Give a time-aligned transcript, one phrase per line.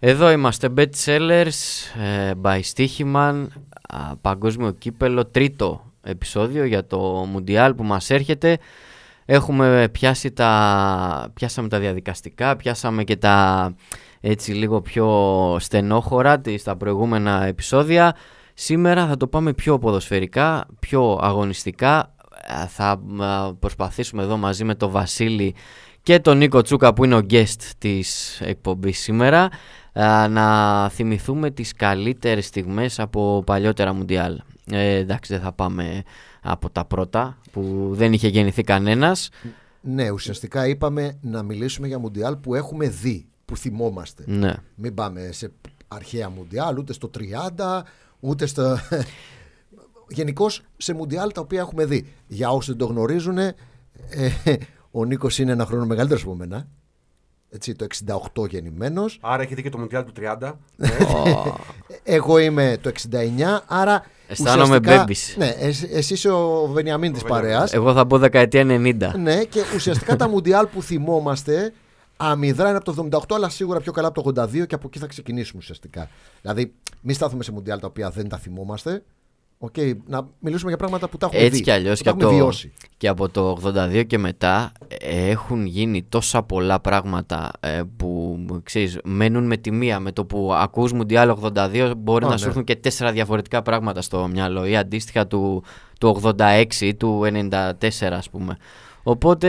[0.00, 1.50] Εδώ είμαστε best sellers
[2.00, 3.46] ε, by Stichiman,
[4.20, 6.98] παγκόσμιο κύπελο, τρίτο επεισόδιο για το
[7.30, 8.58] Μουντιάλ που μας έρχεται.
[9.24, 13.74] Έχουμε πιάσει τα, πιάσαμε τα διαδικαστικά, πιάσαμε και τα
[14.20, 18.16] έτσι λίγο πιο στενόχωρα στα προηγούμενα επεισόδια.
[18.54, 22.14] Σήμερα θα το πάμε πιο ποδοσφαιρικά, πιο αγωνιστικά.
[22.62, 23.00] Ε, θα
[23.58, 25.54] προσπαθήσουμε εδώ μαζί με τον Βασίλη
[26.02, 29.48] και τον Νίκο Τσούκα που είναι ο guest της εκπομπής σήμερα
[30.30, 34.40] να θυμηθούμε τις καλύτερες στιγμές από παλιότερα Μουντιάλ.
[34.70, 36.02] Ε, εντάξει δεν θα πάμε
[36.42, 39.28] από τα πρώτα που δεν είχε γεννηθεί κανένας.
[39.80, 44.24] Ναι, ουσιαστικά είπαμε να μιλήσουμε για Μουντιάλ που έχουμε δει, που θυμόμαστε.
[44.26, 44.54] Ναι.
[44.74, 45.52] Μην πάμε σε
[45.88, 47.10] αρχαία Μουντιάλ, ούτε στο
[47.56, 47.80] 30,
[48.20, 48.78] ούτε στο...
[50.08, 52.06] Γενικώς σε Μουντιάλ τα οποία έχουμε δει.
[52.26, 53.54] Για όσοι δεν το γνωρίζουν, ε,
[54.90, 56.68] ο Νίκος είναι ένα χρόνο μεγαλύτερος από μένα
[57.50, 57.86] έτσι, το
[58.42, 59.18] 68 γεννημένος.
[59.20, 60.52] Άρα έχει δει και το Μουντιάλ του 30.
[62.02, 64.04] Εγώ είμαι το 69, άρα.
[64.28, 65.16] Αισθάνομαι μπέμπι.
[65.36, 65.54] Ναι,
[65.92, 67.72] εσύ είσαι ο Βενιαμίν τη παρέας.
[67.72, 69.18] Εγώ θα πω δεκαετία 90.
[69.18, 71.72] Ναι, και ουσιαστικά τα Μουντιάλ που θυμόμαστε
[72.16, 74.98] αμυδρά είναι από το 78, αλλά σίγουρα πιο καλά από το 82 και από εκεί
[74.98, 76.08] θα ξεκινήσουμε ουσιαστικά.
[76.40, 79.02] Δηλαδή, μην στάθουμε σε Μουντιάλ τα οποία δεν τα θυμόμαστε.
[79.60, 81.62] Okay, να μιλήσουμε για πράγματα που τα έχουμε Έτσι δει.
[81.62, 82.50] κι αλλιώς και, από το,
[82.96, 88.98] και από το 82 και μετά ε, έχουν γίνει τόσα πολλά πράγματα ε, που ξέρεις,
[89.04, 90.00] μένουν με τη μία.
[90.00, 92.36] Με το που ακούς Μουντιάλ 82 μπορεί να ναι.
[92.36, 95.62] σου έρθουν και τέσσερα διαφορετικά πράγματα στο μυαλό ή αντίστοιχα του,
[96.00, 97.72] του 86 ή του 94
[98.10, 98.56] ας πούμε.
[99.02, 99.48] Οπότε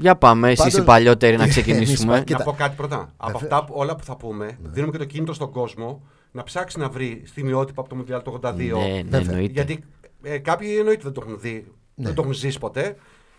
[0.00, 2.24] για πάμε, εσεί οι παλιότεροι να ξεκινήσουμε.
[2.28, 3.12] να πω κάτι πρώτα.
[3.16, 4.68] Από αυτά όλα που θα πούμε, ναι.
[4.70, 6.00] δίνουμε και το κίνητρο στον κόσμο
[6.34, 8.54] να ψάξει να βρει στιγμιότυπα από το Μουντιάλ το 82.
[8.54, 9.52] Ναι, ναι, εννοείται.
[9.52, 9.84] Γιατί
[10.22, 12.04] ε, κάποιοι εννοείται δεν το έχουν δει, ναι.
[12.06, 12.96] δεν το έχουν ζήσει ποτέ.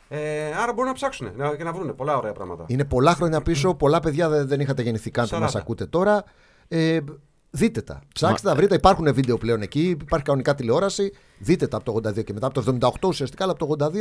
[0.07, 2.66] Ε, άρα μπορούν να ψάξουν και να βρουν πολλά ωραία πράγματα.
[2.67, 3.73] Είναι πολλά χρόνια πίσω.
[3.73, 6.23] πολλά παιδιά δεν, δεν είχατε γεννηθεί καν που μας ακούτε τώρα.
[6.67, 6.99] Ε,
[7.50, 8.01] δείτε τα.
[8.13, 8.75] Ψάξτε τα, βρείτε.
[8.75, 9.97] Υπάρχουν βίντεο πλέον εκεί.
[10.01, 11.12] Υπάρχει κανονικά τηλεόραση.
[11.39, 12.47] Δείτε τα από το 82 και μετά.
[12.47, 13.91] Από το 78 ουσιαστικά, αλλά από το 82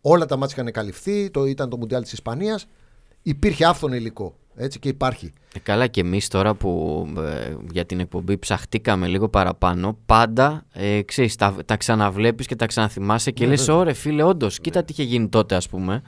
[0.00, 1.30] όλα τα μάτια είχαν καλυφθεί.
[1.30, 2.66] Το, ήταν το Μουντιάλ της Ισπανίας.
[3.22, 4.34] Υπήρχε άφθονο υλικό.
[4.62, 5.32] Έτσι και υπάρχει.
[5.54, 11.02] Ε, καλά και εμείς τώρα που ε, για την εκπομπή ψαχτήκαμε λίγο παραπάνω πάντα ε,
[11.02, 14.64] ξέρεις, τα, τα ξαναβλέπεις και τα ξαναθυμάσαι και ναι, λες ωρε φίλε όντως, ναι.
[14.64, 16.02] κοίτα τι είχε γίνει τότε ας πούμε.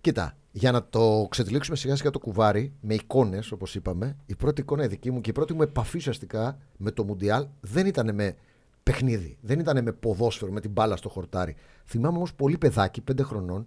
[0.00, 4.60] Κοίτα, για να το ξετυλίξουμε σιγά σιγά το κουβάρι με εικόνες όπως είπαμε η πρώτη
[4.60, 8.36] εικόνα δική μου και η πρώτη μου επαφή ουσιαστικά με το Μουντιάλ δεν ήταν με
[8.82, 11.56] παιχνίδι, δεν ήταν με ποδόσφαιρο, με την μπάλα στο χορτάρι.
[11.84, 13.66] Θυμάμαι όμως πολύ παιδάκι, πέντε χρονών,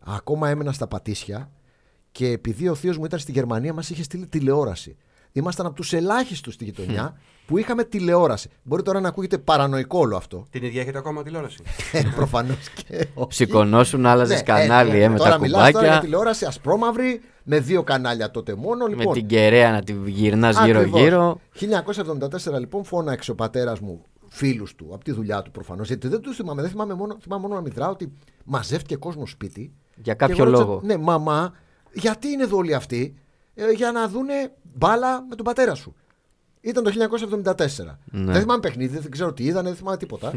[0.00, 1.50] ακόμα έμενα στα πατήσια
[2.14, 4.96] και επειδή ο θείος μου ήταν στη Γερμανία, μας είχε στείλει τηλεόραση.
[5.32, 8.50] Ήμασταν από τους ελάχιστους στη γειτονιά που είχαμε τηλεόραση.
[8.62, 10.46] Μπορεί τώρα να ακούγεται παρανοϊκό όλο αυτό.
[10.50, 13.06] Την ίδια έχετε ακόμα τηλεόραση; Ε, Προφανώς και.
[13.28, 15.72] Σηκωνώσουν, άλλαζες ναι, κανάλι ε, ε, με τα κουμπάκια.
[15.72, 18.86] Τώρα για τηλεόραση ασπρόμαυρη, με δύο κανάλια τότε μόνο.
[18.86, 21.40] Λοιπόν, με την κεραία να τη γυρνάς γύρω-γύρω.
[22.54, 25.86] 1974 λοιπόν φώναξε ο πατέρας μου φίλους του από τη δουλειά του προφανώς.
[25.86, 28.12] Γιατί δεν τους θυμάμαι, δεν θυμάμαι μόνο, θυμάμαι μόνο να μητρά ότι
[28.44, 29.72] μαζεύτηκε κόσμο σπίτι.
[29.96, 30.80] Για κάποιο λόγο.
[30.84, 31.52] Ναι, μαμά,
[31.94, 33.14] γιατί είναι εδώ όλοι αυτοί,
[33.54, 35.94] ε, για να δούνε μπάλα με τον πατέρα σου.
[36.60, 37.98] Ήταν το 1974.
[38.04, 38.32] Ναι.
[38.32, 40.32] Δεν θυμάμαι παιχνίδι, δεν ξέρω τι είδανε, δεν θυμάμαι τίποτα.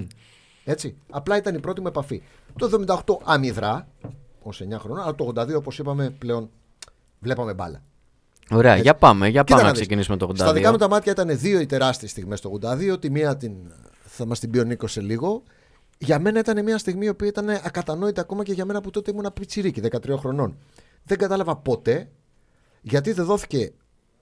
[0.63, 0.95] Έτσι.
[1.09, 2.21] Απλά ήταν η πρώτη μου επαφή.
[2.57, 3.87] Το 78 αμυδρά,
[4.41, 6.49] ως 9 χρόνια, αλλά το 82 όπως είπαμε πλέον
[7.19, 7.81] βλέπαμε μπάλα.
[8.49, 8.83] Ωραία, Έτσι.
[8.83, 10.35] για πάμε, για πάμε να, να ξεκινήσουμε το 82.
[10.35, 13.01] Στα δικά μου τα μάτια ήταν δύο οι τεράστιες στιγμές το 82.
[13.01, 13.53] Τη μία την,
[14.05, 15.43] θα μας την πει ο Νίκος σε λίγο.
[15.97, 19.29] Για μένα ήταν μια στιγμή που ήταν ακατανόητη ακόμα και για μένα που τότε ήμουν
[19.33, 20.57] πιτσιρίκι, 13 χρονών.
[21.07, 22.09] Δεν κατάλαβα ποτέ
[22.81, 23.73] γιατί δεν δόθηκε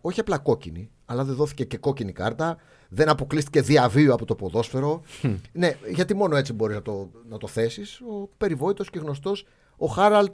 [0.01, 2.57] όχι απλά κόκκινη, αλλά δεν δόθηκε και κόκκινη κάρτα.
[2.89, 5.01] Δεν αποκλείστηκε διαβίου από το ποδόσφαιρο.
[5.51, 7.99] ναι, γιατί μόνο έτσι μπορείς να το, να το θέσεις.
[8.01, 9.45] Ο περιβόητος και γνωστός,
[9.77, 10.33] ο Χάραλτ,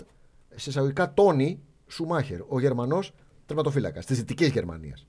[0.56, 3.14] σε εισαγωγικά Τόνι Σουμάχερ, ο Γερμανός
[3.46, 5.08] τερματοφύλακας της Δυτικής Γερμανίας.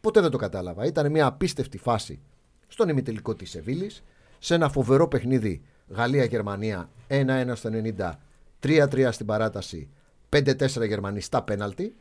[0.00, 0.84] Ποτέ δεν το κατάλαβα.
[0.84, 2.20] Ήταν μια απίστευτη φάση
[2.66, 4.02] στον ημιτελικό της Σεβίλης,
[4.38, 8.12] σε ένα φοβερό παιχνίδι Γαλλία-Γερμανία 1-1 στο 90,
[8.60, 9.88] 3-3 στην παράταση
[10.34, 11.96] 5-4 Γερμανοί στα πέναλτι.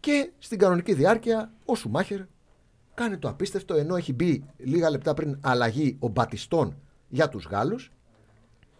[0.00, 2.20] Και στην κανονική διάρκεια ο Σουμάχερ
[2.94, 6.76] κάνει το απίστευτο ενώ έχει μπει λίγα λεπτά πριν αλλαγή ο Μπατιστών
[7.08, 7.92] για τους Γάλλους.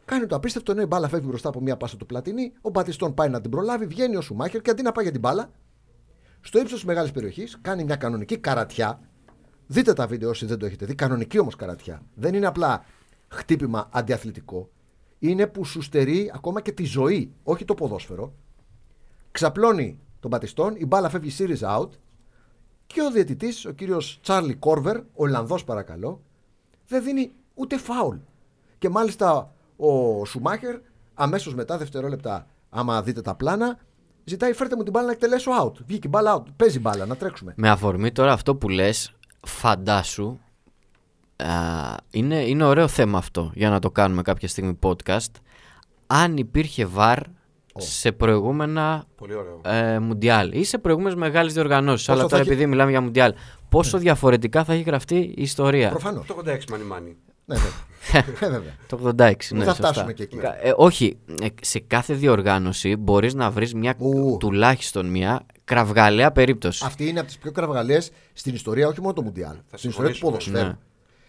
[0.04, 2.52] Κάνει το απίστευτο ενώ η μπάλα φεύγει μπροστά από μια πάσα του πλατινή.
[2.60, 5.20] Ο Μπατιστών πάει να την προλάβει, βγαίνει ο Σουμάχερ και αντί να πάει για την
[5.20, 5.50] μπάλα,
[6.40, 9.00] στο ύψος της μεγάλης περιοχής κάνει μια κανονική καρατιά.
[9.66, 10.94] Δείτε τα βίντεο όσοι δεν το έχετε δει.
[10.94, 12.02] Κανονική όμως καρατιά.
[12.14, 12.84] Δεν είναι απλά
[13.28, 14.70] χτύπημα αντιαθλητικό.
[15.18, 18.34] Είναι που σου στερεί ακόμα και τη ζωή, όχι το ποδόσφαιρο.
[19.36, 21.88] Ξαπλώνει τον Πατιστόν, η μπάλα φεύγει series out
[22.86, 26.20] και ο διαιτητής, ο κύριος Τσάρλι Κόρβερ, ο Ολλανδός παρακαλώ,
[26.86, 28.16] δεν δίνει ούτε φάουλ.
[28.78, 30.78] Και μάλιστα ο Σουμάχερ
[31.14, 33.78] αμέσως μετά, δευτερόλεπτα, άμα δείτε τα πλάνα,
[34.24, 35.72] Ζητάει φέρτε μου την μπάλα να εκτελέσω out.
[35.86, 36.46] Βγήκε η μπάλα out.
[36.56, 37.54] Παίζει μπάλα, να τρέξουμε.
[37.56, 39.12] Με αφορμή τώρα αυτό που λες,
[39.46, 40.38] φαντάσου,
[41.36, 41.48] α,
[42.10, 45.30] είναι, είναι ωραίο θέμα αυτό για να το κάνουμε κάποια στιγμή podcast.
[46.06, 47.18] Αν υπήρχε VAR
[47.80, 49.60] σε προηγούμενα Πολύ ωραίο.
[49.64, 52.06] ε, Μουντιάλ ή σε προηγούμενες μεγάλες διοργανώσεις.
[52.06, 53.34] Πόσο Αλλά θα τώρα έχει- επειδή μιλάμε για Μουντιάλ,
[53.68, 55.88] πόσο διαφορετικά θα έχει γραφτεί η ιστορία.
[55.88, 56.26] Προφανώς.
[56.26, 57.16] Το 86 μάνι μάνι.
[57.44, 57.84] Ναι, βέβαια.
[58.40, 58.74] Ε, βέβαια.
[58.86, 59.72] Το 86, ναι, θα σωστά.
[59.74, 60.36] φτάσουμε και εκεί.
[60.36, 64.36] Κα- ε, όχι, ε, σε κάθε διοργάνωση μπορείς να βρεις μια, Ου.
[64.40, 66.84] τουλάχιστον μια κραυγαλαία περίπτωση.
[66.86, 67.98] Αυτή είναι από τις πιο κραυγαλίε
[68.32, 69.56] στην ιστορία, όχι μόνο του Μουντιάλ.
[69.74, 70.58] Στην ιστορία του συμφωνήσουμε.
[70.58, 70.78] ποδοσφαίρου.
[70.78, 70.78] Ναι.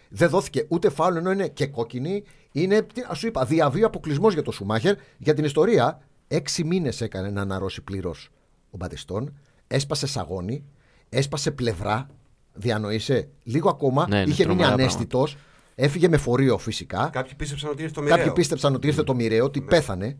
[0.08, 2.22] Δεν δόθηκε ούτε φάουλ ενώ είναι και κόκκινη.
[2.52, 4.94] Είναι, τι- ας σου είπα, διαβίου αποκλεισμός για τον Σουμάχερ.
[5.18, 8.30] Για την ιστορία, έξι μήνες έκανε να αναρρώσει πλήρως
[8.70, 9.38] ο Μπατιστόν.
[9.66, 10.64] Έσπασε σαγόνι,
[11.08, 12.08] έσπασε πλευρά.
[12.52, 14.06] Διανοείσαι λίγο ακόμα.
[14.08, 15.36] Ναι, είναι είχε μείνει τρομερά ανέστητος.
[15.74, 17.10] Έφυγε με φορείο φυσικά.
[17.12, 18.16] Κάποιοι πίστεψαν ότι ήρθε το μοιραίο.
[18.16, 20.16] Κάποιοι πίστεψαν ότι ήρθε το μοιραίο, ότι πέθανε.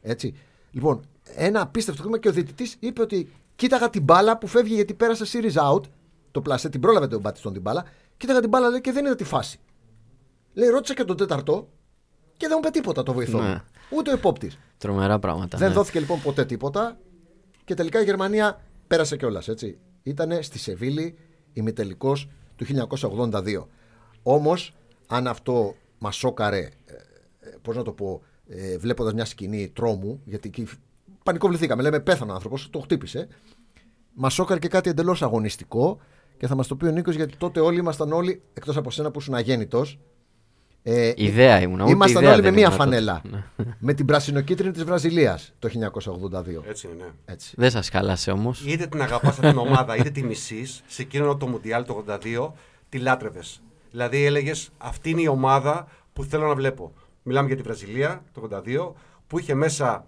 [0.00, 0.34] Έτσι.
[0.70, 4.94] Λοιπόν, ένα απίστευτο χρήμα και ο διαιτητής είπε ότι κοίταγα την μπάλα που φεύγει γιατί
[4.94, 5.82] πέρασε series out.
[6.30, 7.84] Το πλασέ, την πρόλαβε τον Μπατιστόν την μπάλα.
[8.16, 9.58] Κοίταγα την μπάλα λέει, και δεν είδα τη φάση.
[10.52, 11.68] Λέει, ρώτησα και τον τέταρτο
[12.36, 13.42] και δεν μου είπε τίποτα το βοηθό.
[13.42, 13.62] Ναι.
[13.90, 13.98] Μου.
[13.98, 14.58] Ούτε ο υπόπτης.
[14.78, 15.58] Τρομερά πράγματα.
[15.58, 15.74] Δεν ναι.
[15.74, 16.98] δόθηκε λοιπόν ποτέ τίποτα
[17.64, 19.48] και τελικά η Γερμανία πέρασε κιόλας.
[20.02, 21.18] Ήταν στη Σεβίλη
[21.52, 22.16] ημιτελικό
[22.56, 23.66] του 1982.
[24.22, 24.74] Όμως,
[25.06, 26.68] αν αυτό μας σόκαρε,
[27.62, 30.68] πώς να το πω, ε, βλέποντας μια σκηνή τρόμου, γιατί εκεί
[31.22, 31.82] πανικοβληθήκαμε.
[31.82, 33.28] Λέμε πέθανε ο άνθρωπος, το χτύπησε.
[34.14, 36.00] Μας σόκαρε και κάτι εντελώς αγωνιστικό
[36.38, 39.10] και θα μας το πει ο Νίκος γιατί τότε όλοι ήμασταν όλοι, εκτός από σένα
[39.10, 39.98] που ήσουν αγέννητος.
[40.82, 41.80] Ε, Ιδέα ήμουν.
[41.80, 42.90] ούτε Ήμασταν ιδέα όλοι με δεν μία ήμουν τότε.
[42.90, 43.22] φανέλα.
[43.30, 43.44] Ναι.
[43.78, 46.62] με την πρασινοκίτρινη της Βραζιλίας το 1982.
[46.68, 46.96] Έτσι είναι.
[47.04, 47.32] ναι.
[47.32, 47.52] Έτσι.
[47.56, 48.64] Δεν σας χάλασε όμως.
[48.66, 52.52] Είτε την αγαπάς αυτήν την ομάδα, είτε τη μισείς, σε εκείνο το Μουντιάλ το 82,
[52.88, 53.62] τη λάτρευες.
[53.90, 56.92] Δηλαδή έλεγες, αυτή είναι η ομάδα που θέλω να βλέπω.
[57.22, 58.92] Μιλάμε για τη Βραζιλία το 82,
[59.26, 60.06] που είχε μέσα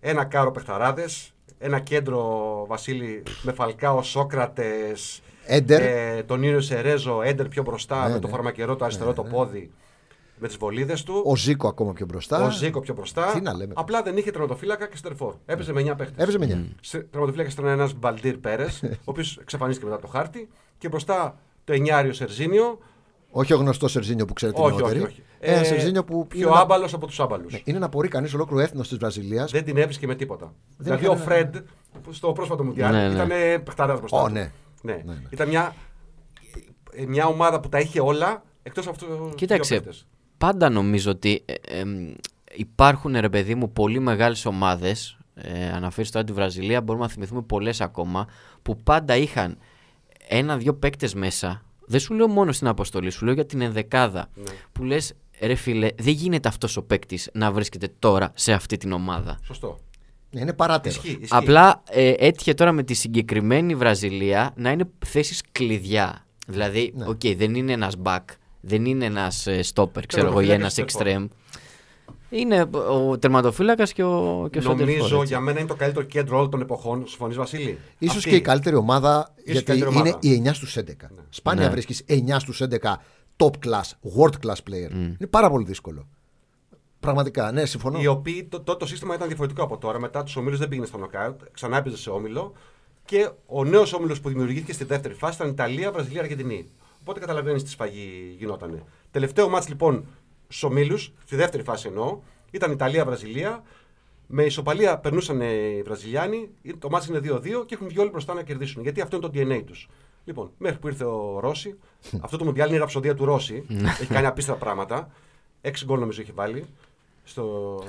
[0.00, 5.82] ένα κάρο παιχταράδες, ένα κέντρο Βασίλη με Φαλκάο, Σόκρατες, Έντερ.
[5.82, 8.32] ε, τον Ίνιο Σερέζο, Έντερ πιο μπροστά, Ναι, με το ναι.
[8.32, 9.70] φαρμακερό το αριστερό το πόδι,
[10.40, 11.22] με τις βολίδες του.
[11.26, 12.44] Ο Ζήκο ακόμα πιο μπροστά.
[12.46, 13.32] Ο Ζήκο πιο μπροστά.
[13.32, 13.72] Τι να λέμε.
[13.76, 15.34] Απλά δεν είχε τερματοφύλακα και στερφόρ.
[15.46, 16.16] Έπαιζε με 9 παίχτες.
[16.26, 17.00] Έβριζε με 9.
[17.10, 20.48] Τερματοφύλακα ήταν ένας Μπαλντίρ Πέρες, ο οποίος εξαφανίστηκε μετά από το χάρτη.
[20.78, 22.78] Και μπροστά το εννιάριο Σερζίνιο.
[23.30, 24.98] Όχι ο γνωστός Σερζίνιο που ξέρετε Όχι, νεότεροι.
[24.98, 25.22] όχι, όχι.
[25.40, 26.26] Ένα Ε, Σερζίνιο που.
[26.26, 27.52] Πιο είναι να- άμπαλος από τους άμπαλους.
[27.52, 29.50] Ναι, είναι να απορεί κανείς ολόκληρο έθνος της Βραζιλίας.
[29.50, 30.54] Δεν την έβρισκε με τίποτα.
[30.76, 31.56] δηλαδή είχε ο ένα- Φρεντ
[32.02, 33.14] που στο πρόσφατο Μουντιάλ Ναι, ναι.
[33.14, 33.28] ήταν
[33.64, 34.22] παιχταράς μπροστά.
[34.22, 34.32] Ω, του.
[34.32, 34.52] ναι.
[34.82, 34.92] Ναι.
[34.92, 35.22] Ναι, ναι.
[35.30, 35.74] Ήταν μια,
[36.92, 39.82] ε, μια ομάδα που τα είχε όλα εκτός από αυτού Κοίταξε,
[40.40, 42.12] πάντα νομίζω ότι ε, εμ,
[42.54, 47.42] υπάρχουν ρε παιδί μου πολύ μεγάλες ομάδες ε, αναφέρεις τώρα τη Βραζιλία μπορούμε να θυμηθούμε
[47.42, 48.26] πολλές ακόμα
[48.62, 49.58] που πάντα είχαν
[50.28, 54.42] ένα-δυο παίκτες μέσα δεν σου λέω μόνο στην αποστολή, σου λέω για την ενδεκάδα Ναι.
[54.72, 58.92] που λες ρε φίλε δεν γίνεται αυτός ο παίκτης να βρίσκεται τώρα σε αυτή την
[58.92, 59.78] ομάδα Σωστό.
[60.30, 60.96] Ναι, είναι παράταιρος.
[60.96, 61.18] Ισχύει.
[61.20, 61.36] ισχύει.
[61.36, 66.26] Απλά ε, έτυχε τώρα με τη συγκεκριμένη Βραζιλία να είναι θέσεις κλειδιά.
[66.46, 67.06] Δηλαδή, Ναι.
[67.08, 68.20] οκ, δεν είναι ένας back,
[68.60, 71.28] δεν είναι ένας stopper, ξέρω εγώ, ή ένας Τερματοφύλακας και εξτρέμ.
[72.30, 75.26] Είναι ο τερματοφύλακας και ο, και ο center Νομίζω for, έτσι.
[75.26, 77.06] για μένα είναι το καλύτερο κέντρο όλων των εποχών.
[77.06, 77.78] Συμφωνεί, Βασίλη.
[77.98, 78.28] Ίσως Αυτή.
[78.30, 80.18] και η καλύτερη ομάδα, η γιατί καλύτερη είναι ομάδα.
[80.20, 80.82] η 9 στους 11.
[81.28, 81.70] Σπάνια Ναι.
[81.70, 83.00] βρίσκεις 9 στους 11
[83.36, 84.90] top class, world class player.
[84.92, 86.08] Είναι πάρα πολύ δύσκολο.
[87.00, 88.00] Πραγματικά, ναι, συμφωνώ.
[88.00, 89.98] Οι οποίοι το, το, το σύστημα ήταν διαφορετικό από τώρα.
[90.00, 92.52] Μετά τους ομίλους δεν πήγαινε στο νοκάουτ, ξανά έπαιζε σε όμιλο.
[93.04, 96.68] Και ο νέος όμιλος που δημιουργήθηκε στη δεύτερη φάση ήταν Ιταλία, Βραζιλία, Αργεντινή.
[97.00, 98.84] Οπότε καταλαβαίνεις τι σφαγή γινότανε.
[99.10, 100.06] Τελευταίο μάτς λοιπόν
[100.48, 102.18] στου ομίλου, στη δεύτερη φάση εννοώ,
[102.50, 103.62] ήταν Ιταλία-Βραζιλία.
[104.26, 106.48] Με ισοπαλία περνούσαν οι Βραζιλιάνοι.
[106.78, 108.82] Το μάτς είναι 2-2 και έχουν βγει όλοι μπροστά να κερδίσουν.
[108.82, 109.88] Γιατί αυτό είναι το DNA τους.
[110.24, 111.78] Λοιπόν, μέχρι που ήρθε ο Ρώση.
[112.24, 113.64] αυτό το Μουντιάλ είναι η ραψοδία του Ρώση.
[114.00, 115.10] έχει κάνει απίστευτα πράγματα.
[115.60, 116.64] Έξι γκολ νομίζω έχει βάλει.
[117.24, 117.42] Στο...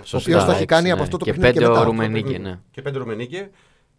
[0.04, 0.92] Σωστά, οποίος θα έχει έτσι, κάνει ναι.
[0.92, 1.82] από αυτό το και παιχνίδι και πέντε μετά.
[1.82, 2.60] ο Το Ρουμενίκη, ναι.
[2.72, 3.50] Και πέντε Ρουμενίκε.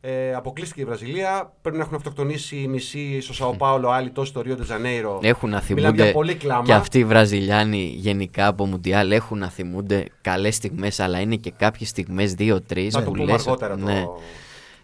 [0.05, 1.53] Ε, αποκλείστηκε η Βραζιλία.
[1.63, 5.19] Πρέπει να έχουν αυτοκτονήσει οι μισοί στο Σαο Πάολο, άλλοι τόσο στο Ρίο Ντεζανέιρο.
[5.23, 6.65] Έχουν να Μιλάμε θυμούνται για πολύ κλάμα.
[6.65, 11.53] και αυτοί οι Βραζιλιάνοι γενικά από Μουντιάλ έχουν να θυμούνται καλές στιγμές αλλά είναι και
[11.57, 14.01] κάποιες στιγμές 2-3 Θα το που πούμε λες αργότερα ναι.
[14.01, 14.21] το, το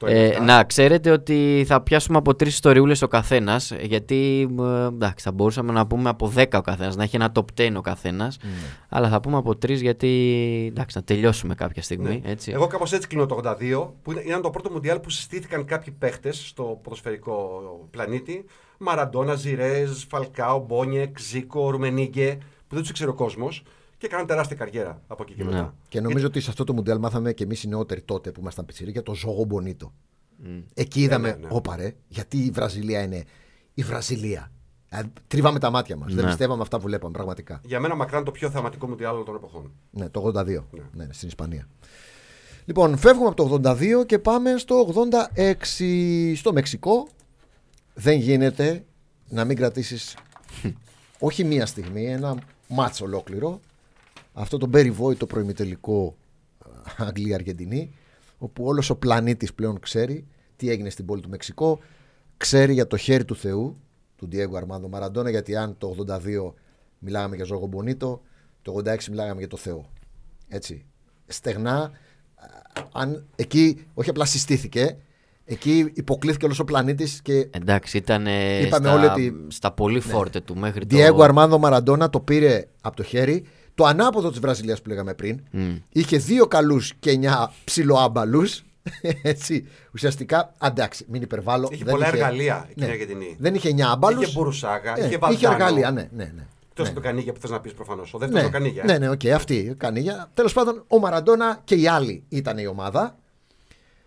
[0.07, 0.41] Ε, 11.
[0.45, 3.73] να ξέρετε ότι θα πιάσουμε από τρεις ιστοριούλες ο καθένας.
[3.83, 7.45] Γιατί ε, εντάξει, θα μπορούσαμε να πούμε από 10 ο καθένας, να έχει ένα top
[7.61, 8.37] 10 ο καθένας.
[8.89, 10.09] Αλλά θα πούμε από τρεις γιατί
[10.71, 12.21] εντάξει, να τελειώσουμε κάποια στιγμή.
[12.25, 12.31] Ναι.
[12.31, 12.51] Έτσι.
[12.55, 15.95] Εγώ κάπως έτσι κλείνω το 82, που ήταν- ήταν το πρώτο Μουντιάλ που συστήθηκαν κάποιοι
[15.99, 18.45] παίχτες στο ποδοσφαιρικό πλανήτη.
[18.79, 22.39] Μαραντόνα, Ζιρέ, Φαλκάο, Μπόνιεκ, Ζήκο, Ρουμενίγκε,
[22.69, 23.63] που δεν τους ήξερε ο κόσμος
[23.99, 25.51] και έκαναν τεράστια καριέρα από εκεί και Ναι.
[25.51, 25.75] μετά.
[25.89, 28.65] Και νομίζω ότι σε αυτό το μουντιάλ μάθαμε και εμείς οι νεότεροι τότε που ήμασταν
[28.65, 29.93] πιτσίρι για το Ζόγο Μπονίτο.
[30.75, 31.47] Εκεί είδαμε, ναι, ναι.
[31.51, 33.25] όπα ρε, γιατί η Βραζιλία είναι
[33.75, 34.51] η Βραζιλία.
[34.89, 36.15] Δηλαδή, τρίβαμε τα μάτια μας.
[36.15, 36.29] Δεν Ναι.
[36.31, 37.61] πιστεύαμε αυτά που βλέπαμε πραγματικά.
[37.65, 39.73] Για μένα μακράν το πιο θεαματικό Μουντιάλ όλων των εποχών.
[39.91, 40.65] Ναι, το 82.
[40.93, 41.07] Ναι.
[41.11, 41.69] στην Ισπανία.
[42.65, 47.09] Λοιπόν, φεύγουμε από το 82 και πάμε στο 86 στο Μεξικό.
[47.95, 48.85] Δεν γίνεται
[49.29, 50.17] να μην κρατήσεις
[51.19, 52.37] όχι μία στιγμή, ένα
[52.69, 53.61] μάτσο ολόκληρο.
[54.41, 56.17] Αυτό το περιβόητο προημιτελικό
[56.67, 57.91] ε, Αγγλία-Αργεντινή,
[58.39, 60.27] όπου όλος ο πλανήτης πλέον ξέρει
[60.57, 61.79] τι έγινε στην πόλη του Μεξικό,
[62.37, 63.77] ξέρει για το χέρι του Θεού,
[64.17, 66.53] του Diego Αρμάνδο Μαραντόνα, γιατί αν το 82
[66.99, 68.21] μιλάγαμε για Ζώγο Μπονίτο,
[68.63, 69.91] το 86 μιλάγαμε για το Θεό.
[70.49, 70.85] Έτσι.
[71.27, 71.91] Στεγνά,
[72.93, 74.97] αν εκεί όχι απλά συστήθηκε,
[75.45, 77.49] εκεί υποκλήθηκε όλος ο πλανήτης και.
[77.51, 78.27] Εντάξει, ήταν
[78.61, 81.23] Είπαμε στα, όλοι ότι- στα πολύ φόρτε του μέχρι Diego το...
[81.23, 83.45] Αρμάνδο Μαραντόνα το πήρε από το χέρι.
[83.79, 85.41] Το ανάποδο της Βραζιλίας που λέγαμε πριν.
[85.51, 85.77] Μμ.
[85.93, 88.65] Είχε δύο καλούς και εννιά ψιλοάμπαλους.
[89.23, 89.67] Έτσι.
[89.95, 91.69] Ουσιαστικά, εντάξει, μην υπερβάλλω.
[91.73, 92.93] Είχε δεν πολλά εργαλεία εκείνη ναι.
[92.93, 93.37] η Αργεντινή.
[93.39, 94.23] Δεν είχε εννιά άμπαλους.
[94.23, 95.55] Είχε Μπουρουτσάγα, είχε είχε Βαλντάνο.
[95.55, 96.09] εργαλεία, ναι.
[96.13, 96.47] ναι, ναι.
[96.69, 96.89] Εκτός ναι.
[96.89, 98.15] από το Κανίγια που θες να πεις προφανώς.
[98.15, 98.85] Ο δεύτερος Ναι, ο Κανίγια.
[98.85, 100.31] ναι, ναι, οκ, αυτή η Κανίγια.
[100.35, 103.17] Τέλος πάντων, ο Μαραντόνα και οι άλλοι ήταν η ομάδα.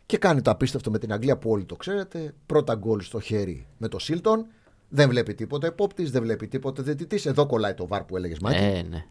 [0.05, 2.33] Και κάνει το απίστευτο με την Αγγλία που όλοι το ξέρετε.
[2.45, 4.45] Πρώτα γκολ στο χέρι με το Σίλτον.
[4.89, 7.25] Δεν βλέπει τίποτα επόπτης, δεν βλέπει τίποτα διαιτητής.
[7.25, 8.63] Εδώ κολλάει το βαρ που έλεγες Μάκη.
[8.63, 9.05] Ε, ναι.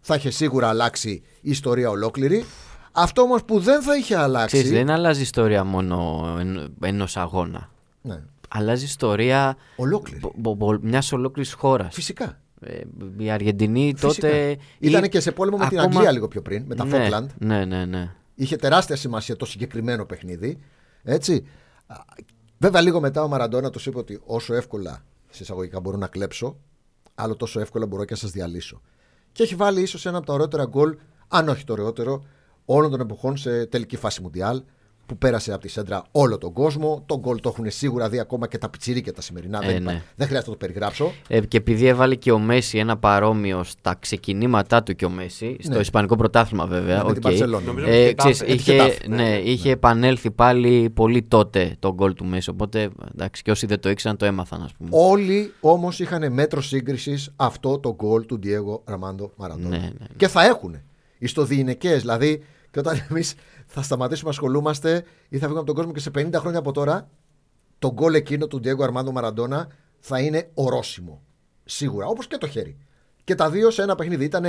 [0.00, 0.10] Εντάξει.
[0.10, 2.44] Θα είχε σίγουρα αλλάξει η ιστορία ολόκληρη.
[2.92, 4.56] Αυτό όμως που δεν θα είχε αλλάξει.
[4.56, 6.24] Ξέρεις, δεν αλλάζει ιστορία μόνο
[6.82, 7.70] ενός αγώνα.
[8.02, 10.20] Ναι, Αλλάζει ιστορία ολόκληρη.
[10.80, 11.94] μιας ολόκληρης χώρας.
[11.94, 12.40] Φυσικά.
[13.18, 14.28] η Αργεντινή Φυσικά.
[14.28, 14.56] τότε.
[14.78, 16.90] Ήταν ή- και σε πόλεμο με την ακόμα- Αγγλία λίγο πιο πριν, με τα ναι,
[16.98, 17.30] Φόκλαντ.
[17.38, 18.14] Ναι, ναι, ναι.
[18.34, 20.58] Είχε τεράστια σημασία το συγκεκριμένο παιχνίδι.
[21.02, 21.46] Έτσι.
[21.86, 21.96] Α,
[22.58, 26.56] Βέβαια, λίγο μετά ο Μαραντόνα τους είπε ότι όσο εύκολα σε εισαγωγικά μπορώ να κλέψω,
[27.14, 28.80] άλλο τόσο εύκολα μπορώ και να σας διαλύσω.
[29.38, 30.96] Και έχει βάλει ίσως ένα από τα ωραιότερα γκολ,
[31.28, 32.24] αν όχι το ωραιότερο,
[32.64, 34.62] όλων των εποχών σε τελική φάση Μουντιάλ,
[35.08, 37.02] που πέρασε από τη σέντρα όλο τον κόσμο.
[37.06, 39.58] Το γκολ το έχουν σίγουρα δει ακόμα και τα πιτσιρίκια τα σημερινά.
[39.62, 40.02] Ε, δεν, υπά- ναι.
[40.16, 41.12] δεν χρειάζεται να το περιγράψω.
[41.28, 45.56] Ε, και επειδή έβαλε και ο Μέσι ένα παρόμοιο στα ξεκινήματά του και ο Μέσι,
[45.60, 45.78] στο Ναι.
[45.80, 46.96] Ισπανικό πρωτάθλημα βέβαια.
[46.96, 47.20] Ναι, με την οκ.
[47.20, 47.64] Μπαρσελόνα.
[47.66, 48.52] Νομίζω Ε, με την ξέρεις, Χετάφε.
[48.52, 49.36] είχε, Με τη Χετάφε, ναι, ναι, ναι.
[49.36, 52.50] είχε επανέλθει πάλι πολύ τότε το γκολ του Μέσι.
[52.50, 54.88] Οπότε εντάξει, και όσοι δεν το ήξεραν το έμαθαν, ας πούμε.
[54.92, 59.68] Όλοι όμως είχαν μέτρο σύγκρισης αυτό το γκολ του Diego Ραμάντο Μαραντόνα.
[59.68, 60.06] Ναι, ναι, ναι.
[60.16, 60.76] Και θα έχουν.
[61.18, 63.34] Ιστοδιειναικέ, δηλαδή, και όταν εμείς
[63.70, 66.72] θα σταματήσουμε να ασχολούμαστε ή θα βγούμε από τον κόσμο και σε 50 χρόνια από
[66.72, 67.08] τώρα,
[67.78, 71.22] το γκολ εκείνο του Diego Αρμάντο Μαραντόνα θα είναι ορόσημο.
[71.64, 72.06] Σίγουρα.
[72.06, 72.76] Όπως και το χέρι.
[73.24, 74.24] Και τα δύο σε ένα παιχνίδι.
[74.24, 74.44] Ήταν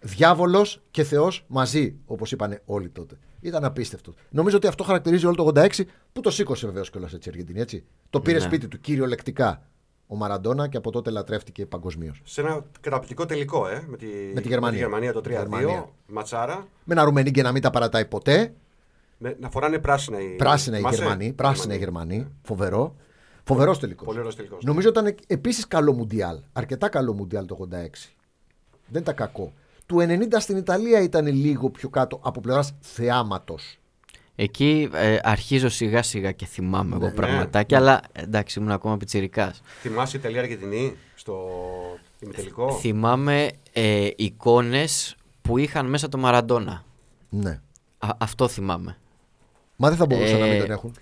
[0.00, 3.18] διάβολος και Θεός μαζί, όπως είπαν όλοι τότε.
[3.40, 4.14] Ήταν απίστευτος.
[4.30, 7.60] Νομίζω ότι αυτό χαρακτηρίζει όλο το 86 που το σήκωσε βεβαίως κιόλας έτσι η Αργεντινή.
[7.60, 7.84] Έτσι.
[8.10, 8.44] Το πήρε Ναι.
[8.44, 9.62] σπίτι του κυριολεκτικά
[10.10, 12.20] ο Μαραντόνα και από τότε λατρεύτηκε παγκοσμίως.
[12.24, 14.78] Σε ένα καταπληκτικό τελικό, ε, με τη, Με τη Γερμανία.
[14.78, 15.28] Γερμανία το 3-2.
[15.30, 15.88] Γερμανία.
[16.06, 16.66] Ματσάρα.
[16.84, 18.54] Με ένα Ρουμενί και να μην τα παρατάει ποτέ.
[19.18, 21.32] Με, να φοράνε πράσινα οι, Πράσινα οι θυμάσαι; Γερμανοί.
[21.32, 22.26] Πράσινα οι Γερμανοί.
[22.42, 22.96] Φοβερό.
[23.44, 24.06] Φοβερός τελικός.
[24.06, 24.64] Πολύ ωραίος τελικός.
[24.64, 26.38] Νομίζω ήταν επίσης καλό Μουντιάλ.
[26.52, 28.14] Αρκετά καλό Μουντιάλ το 86.
[28.86, 29.52] Δεν ήταν κακό.
[29.86, 33.78] Του 90 στην Ιταλία ήταν λίγο πιο κάτω από πλευράς θεάματος.
[34.40, 37.12] Εκεί ε, αρχίζω σιγά σιγά και θυμάμαι εγώ Ναι.
[37.12, 39.60] πραγματάκια, αλλά εντάξει, ήμουν ακόμα πιτσιρικάς.
[39.80, 41.48] Θυμάσαι η Ιταλία Αργεντινή στο
[42.20, 46.84] ημιτελικό; Θυμάμαι ε, εικόνες που είχαν μέσα το Μαραντόνα.
[47.28, 47.60] Ναι.
[47.98, 48.96] Α- αυτό θυμάμαι.
[49.76, 50.94] Μα δεν θα μπορούσαν να μην Ε, τον έχουν.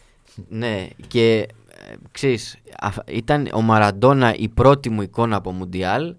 [0.49, 6.15] Ναι, και ε, ξέρεις, α- ήταν ο Μαραντόνα η πρώτη μου εικόνα από Μουντιάλ.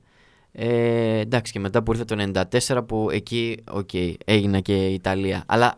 [0.52, 2.16] Ε, εντάξει, και μετά που ήρθε το
[2.70, 3.90] 94 που εκεί, οκ,
[4.26, 5.44] έγινα και η Ιταλία.
[5.48, 5.76] Αλλά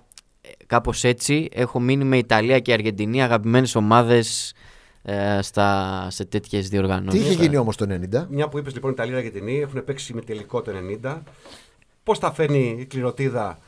[0.70, 4.54] ε, κάπως έτσι έχω μείνει με Ιταλία και Αργεντινή αγαπημένες ομάδες
[5.04, 7.22] ε, στα, σε τέτοιες Τι διοργανώσεις.
[7.22, 8.26] είχε γίνει όμως το 90.
[8.30, 10.72] Μια που είπες λοιπόν Ιταλία Αργεντινή, έχουν παίξει ημιτελικό το
[11.04, 11.18] 90.
[12.04, 13.60] Πώς τα φέρνει η κληρωτίδα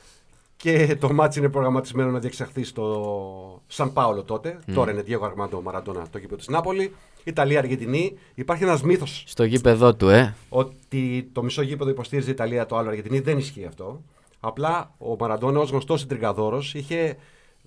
[0.56, 4.60] και το ματς είναι προγραμματισμένο να διεξαχθεί στο Σαν Πάολο τότε.
[4.74, 6.94] Τώρα είναι Diego Armando Maradona το γήπεδο της Νάπολη.
[7.24, 8.18] Ιταλία-Αργεντινή.
[8.36, 10.36] Υπάρχει ένας μύθος Στο γήπεδό του, ε.
[10.50, 13.20] ότι το μισό γήπεδο υποστήριζε η Ιταλία, το άλλο Αργεντινή.
[13.20, 14.02] Δεν ισχύει αυτό.
[14.44, 17.18] Απλά ο Μαραντόνα, ως γνωστός συντριγκαδόρος, είχε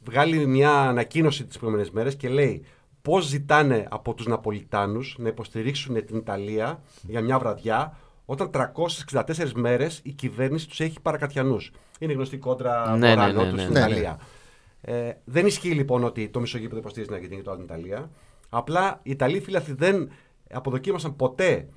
[0.05, 2.65] βγάλει μια ανακοίνωση τις προηγούμενες μέρες και λέει
[3.03, 10.01] πώς ζητάνε από τους Ναπολιτάνους να υποστηρίξουν την Ιταλία για μια βραδιά όταν 364 μέρες
[10.03, 11.73] η κυβέρνηση τους έχει παρακατιανούς.
[11.99, 13.79] Είναι γνωστή κόντρα Ναι, ναι, βορρά ναι, νότου ναι, στην ναι.
[13.79, 14.19] Ιταλία.
[14.81, 17.75] Ε, δεν ισχύει λοιπόν ότι το μισό γήπεδο υποστηρίζει την Αργεντινή και το άλλο την
[17.75, 18.11] Ιταλία.
[18.49, 20.11] Απλά οι Ιταλοί φίλαθλοι δεν
[20.51, 21.69] αποδοκίμασαν ποτέ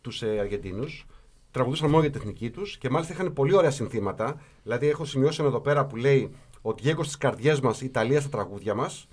[0.00, 1.06] τους ε, Αργεντίνους.
[1.54, 4.40] Τραγουδούσαν μόνο για την εθνική τους και μάλιστα είχαν πολύ ωραία συνθήματα.
[4.62, 6.30] Δηλαδή, έχω σημειώσει ένα εδώ πέρα που λέει
[6.62, 9.08] ότι Διέγκο στις καρδιές μας, η Ιταλία στα τραγούδια μας.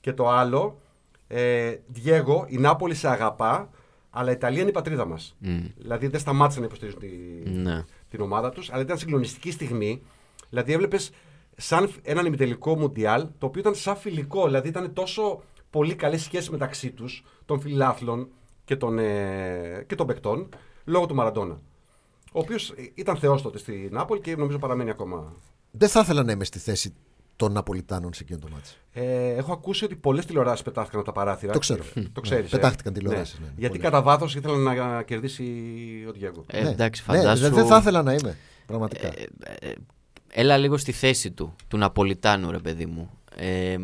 [0.00, 0.78] Και το άλλο,
[1.26, 3.70] ε, Διέγκο, η Νάπολη σε αγαπά,
[4.10, 5.36] αλλά η Ιταλία είναι η πατρίδα μας.
[5.76, 7.84] Δηλαδή, δεν σταμάτησαν να υποστηρίζουν τη, Ναι.
[8.08, 10.02] την ομάδα τους, αλλά ήταν συγκλονιστική στιγμή.
[10.48, 11.10] Δηλαδή, έβλεπες
[11.56, 14.44] σαν έναν ημιτελικό Μουντιάλ, το οποίο ήταν σαν φιλικό.
[14.44, 18.28] Δηλαδή, ήταν τόσο πολύ καλές σχέσεις μεταξύ τους, των φιλάθλων
[18.64, 20.48] και των, ε, και των παικτών,
[20.84, 21.60] λόγω του Μαραντόνα.
[22.36, 25.32] Ο οποίος ήταν θεός τότε στη Νάπολη και νομίζω παραμένει ακόμα.
[25.70, 26.94] Δεν θα ήθελα να είμαι στη θέση
[27.36, 28.68] των Ναπολιτάνων σε εκείνο το μάτι.
[28.92, 31.52] Ε, έχω ακούσει ότι πολλές τηλεοράσεις πετάχτηκαν από τα παράθυρα.
[31.52, 31.82] Το ξέρω.
[32.12, 32.60] Το ξέρεις, Ναι, ε.
[32.60, 33.80] πετάχτηκαν τηλεοράσεις, ναι, Γιατί πολύ.
[33.88, 35.44] κατά βάθος ήθελαν να κερδίσει
[36.08, 36.44] ο Διέγκο.
[36.46, 36.68] Ε, Ναι.
[36.68, 37.50] εντάξει, Ναι, φαντάσου.
[37.54, 38.36] δεν θα ήθελα να είμαι.
[38.66, 39.06] Πραγματικά.
[39.06, 39.26] Ε,
[39.60, 39.72] ε,
[40.32, 43.10] έλα λίγο στη θέση του, του Ναπολιτάνου, ρε παιδί μου.
[43.36, 43.76] Ε,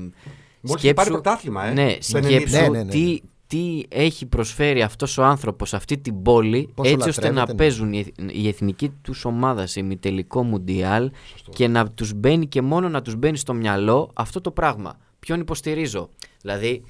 [0.60, 2.24] Μόλις είχε πάρει πρωτάθλημα, ε, Ναι, το 90.
[2.24, 2.90] σκέψου Ναι, ναι, ναι.
[2.90, 7.34] Τι, τι έχει προσφέρει αυτός ο άνθρωπος σε αυτή την πόλη Πόσο έτσι ώστε να
[7.34, 7.58] λατρεύεται, ναι.
[7.58, 11.10] παίζουν η, η εθνική τους ομάδας σε ημιτελικό μουντιάλ
[11.50, 14.98] και να τους μπαίνει και μόνο να τους μπαίνει στο μυαλό αυτό το πράγμα.
[15.18, 16.08] Ποιον υποστηρίζω;
[16.42, 16.82] Δηλαδή,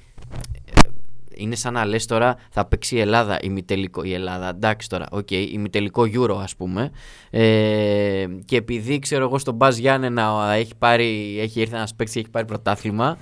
[0.65, 0.89] ε,
[1.35, 4.03] είναι σαν να λες τώρα θα παίξει η Ελλάδα ημιτελικό.
[4.03, 6.91] Η Ελλάδα, εντάξει τώρα, οκ, ημιτελικό Euro ας πούμε.
[7.29, 12.19] Ε, και επειδή ξέρω εγώ στον ΠΑΣ Γιάννενα έχει, πάρει, έχει έρθει ένας παίκτης και
[12.19, 13.17] έχει πάρει πρωτάθλημα,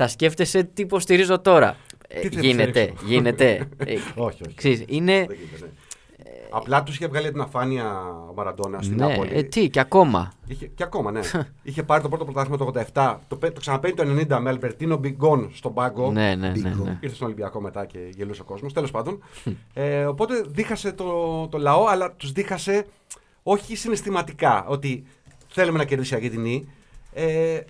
[0.00, 1.76] θα σκέφτεσαι τι υποστηρίζω τώρα.
[2.08, 3.06] Ε, Τι θα γίνεται, υποστηρίξω.
[3.06, 3.68] γίνεται.
[3.86, 4.54] Ε, όχι, όχι.
[4.54, 5.24] ξέρεις, είναι.
[5.28, 5.70] Δεν γίνεται, ναι.
[6.50, 8.00] Απλά τους είχε βγάλει την αφάνεια
[8.30, 9.30] ο Μαραντόνα στην Ναι, Νάπολη.
[9.32, 10.32] ε, τι, και ακόμα.
[10.46, 11.20] Είχε, και ακόμα, ναι.
[11.62, 14.02] είχε πάρει το πρώτο πρωτάθλημα το 87, το, πέ- το ξαναπαίρνει το
[14.36, 16.10] 90 με Αλμπερτίνο Μπιγκόν στον πάγκο.
[16.12, 16.52] Ναι, ναι, ναι.
[16.68, 16.84] Μπίγκο.
[16.84, 16.98] ναι.
[17.00, 18.72] Ήρθε στον Ολυμπιακό μετά και γελούσε ο κόσμος.
[18.72, 19.22] Τέλος πάντων.
[19.74, 22.86] ε, οπότε δίχασε το, το λαό, αλλά τους δίχασε
[23.42, 25.04] όχι συναισθηματικά ότι
[25.48, 26.68] θέλουμε να κερδίσει η Αργεντινή.
[27.12, 27.60] Ε,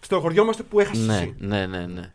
[0.00, 1.34] στενοχωριόμαστε που έχασε Ναι, εσύ.
[1.38, 2.12] ναι, ναι, ναι.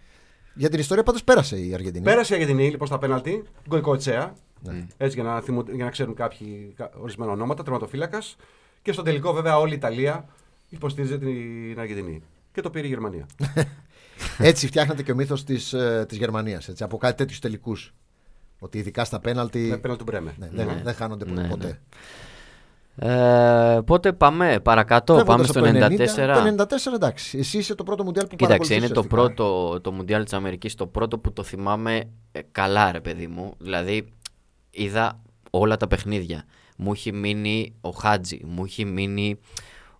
[0.53, 2.03] Για την ιστορία πάντως πέρασε η Αργεντινή.
[2.03, 4.33] Πέρασε η Αργεντινή λοιπόν στα πέναλτι, γκολικό Ετσέα.
[4.61, 4.85] Ναι.
[4.97, 8.35] Έτσι για να, θυμου- για να ξέρουν κάποιοι κα- ορισμένα ονόματα, τερματοφύλακας.
[8.81, 10.25] Και στον τελικό, βέβαια, όλη η Ιταλία
[10.69, 12.21] υποστήριζε την Αργεντινή.
[12.51, 13.25] Και το πήρε η Γερμανία.
[14.37, 15.75] Έτσι φτιάχνεται και ο μύθος της
[16.07, 16.69] της Γερμανίας.
[16.79, 17.93] Από κάτι τέτοιους τελικούς.
[18.59, 19.59] Ότι ειδικά στα πέναλτι.
[19.59, 20.33] με πέναλτι του Μπρέμε.
[20.39, 21.79] ναι, δεν, δεν χάνονται Ναι, ποτέ.
[22.95, 23.75] Ναι.
[23.75, 26.55] Ε, πότε πάμε παρακάτω, πάμε Φεύγοντας στο από 94.
[26.57, 27.37] Το 94 εντάξει.
[27.37, 29.43] Εσύ είσαι το πρώτο μουντιάλ που Κοίταξε, είναι παρακολουθείς το ουσιαστικά.
[29.43, 33.53] πρώτο το Μουντιάλ της Αμερικής, το πρώτο που το θυμάμαι ε, καλά ρε παιδί μου.
[33.57, 34.13] Δηλαδή
[34.69, 36.43] είδα όλα τα παιχνίδια.
[36.77, 39.39] Μου έχει μείνει ο Χάτζη, μου έχει μείνει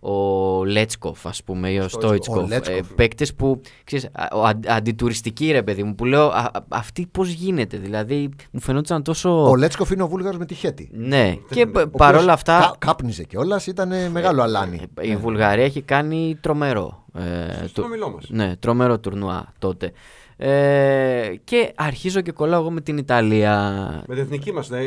[0.06, 2.04] ο Λέτσκοφ ας πούμε ή ο Στόιτσκοφ.
[2.04, 2.44] Στόιτσκοφ.
[2.44, 2.76] Ο Λέτσκοφ.
[2.78, 6.64] Ε, παίκτες που, ξέρεις, α- ο, αν- αντιτουριστικοί ρε παιδί μου, που λέω α, α,
[6.68, 7.76] αυτή πώς γίνεται.
[7.76, 9.48] Δηλαδή μου φαινόταν τόσο...
[9.48, 10.90] Ο Λέτσκοφ είναι ο Βούλγαρος με τη Χέτη.
[10.92, 12.58] Ναι, και π- Ο παρόλα οποίος αυτά...
[12.58, 14.80] κα- κάπνιζε κιόλας, ήταν μεγάλο αλάνι.
[14.94, 17.04] Ε, Η Βουλγαρία έχει κάνει τρομερό.
[17.14, 18.24] Ε, Στον ομιλό μας.
[18.28, 19.92] Ναι, τρομερό τουρνουά τότε.
[20.36, 23.60] Ε, και αρχίζω και κολλάω εγώ με την Ιταλία.
[24.06, 24.78] Με την εθνική μας, ναι,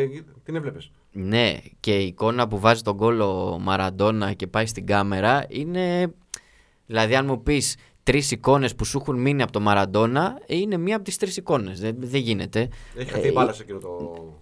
[0.44, 0.92] την έβλεπες.
[1.20, 6.14] Ναι, και η εικόνα που βάζει τον κόλλο Μαραντόνα και πάει στην κάμερα είναι.
[6.86, 10.96] Δηλαδή, αν μου πεις τρεις εικόνες που σου έχουν μείνει από το Μαραντόνα, είναι μία
[10.96, 11.80] από τις τρεις εικόνες.
[11.80, 12.70] Δεν, δεν γίνεται.
[12.96, 13.88] Έχει χαθεί η μπάλα σε εκείνο το.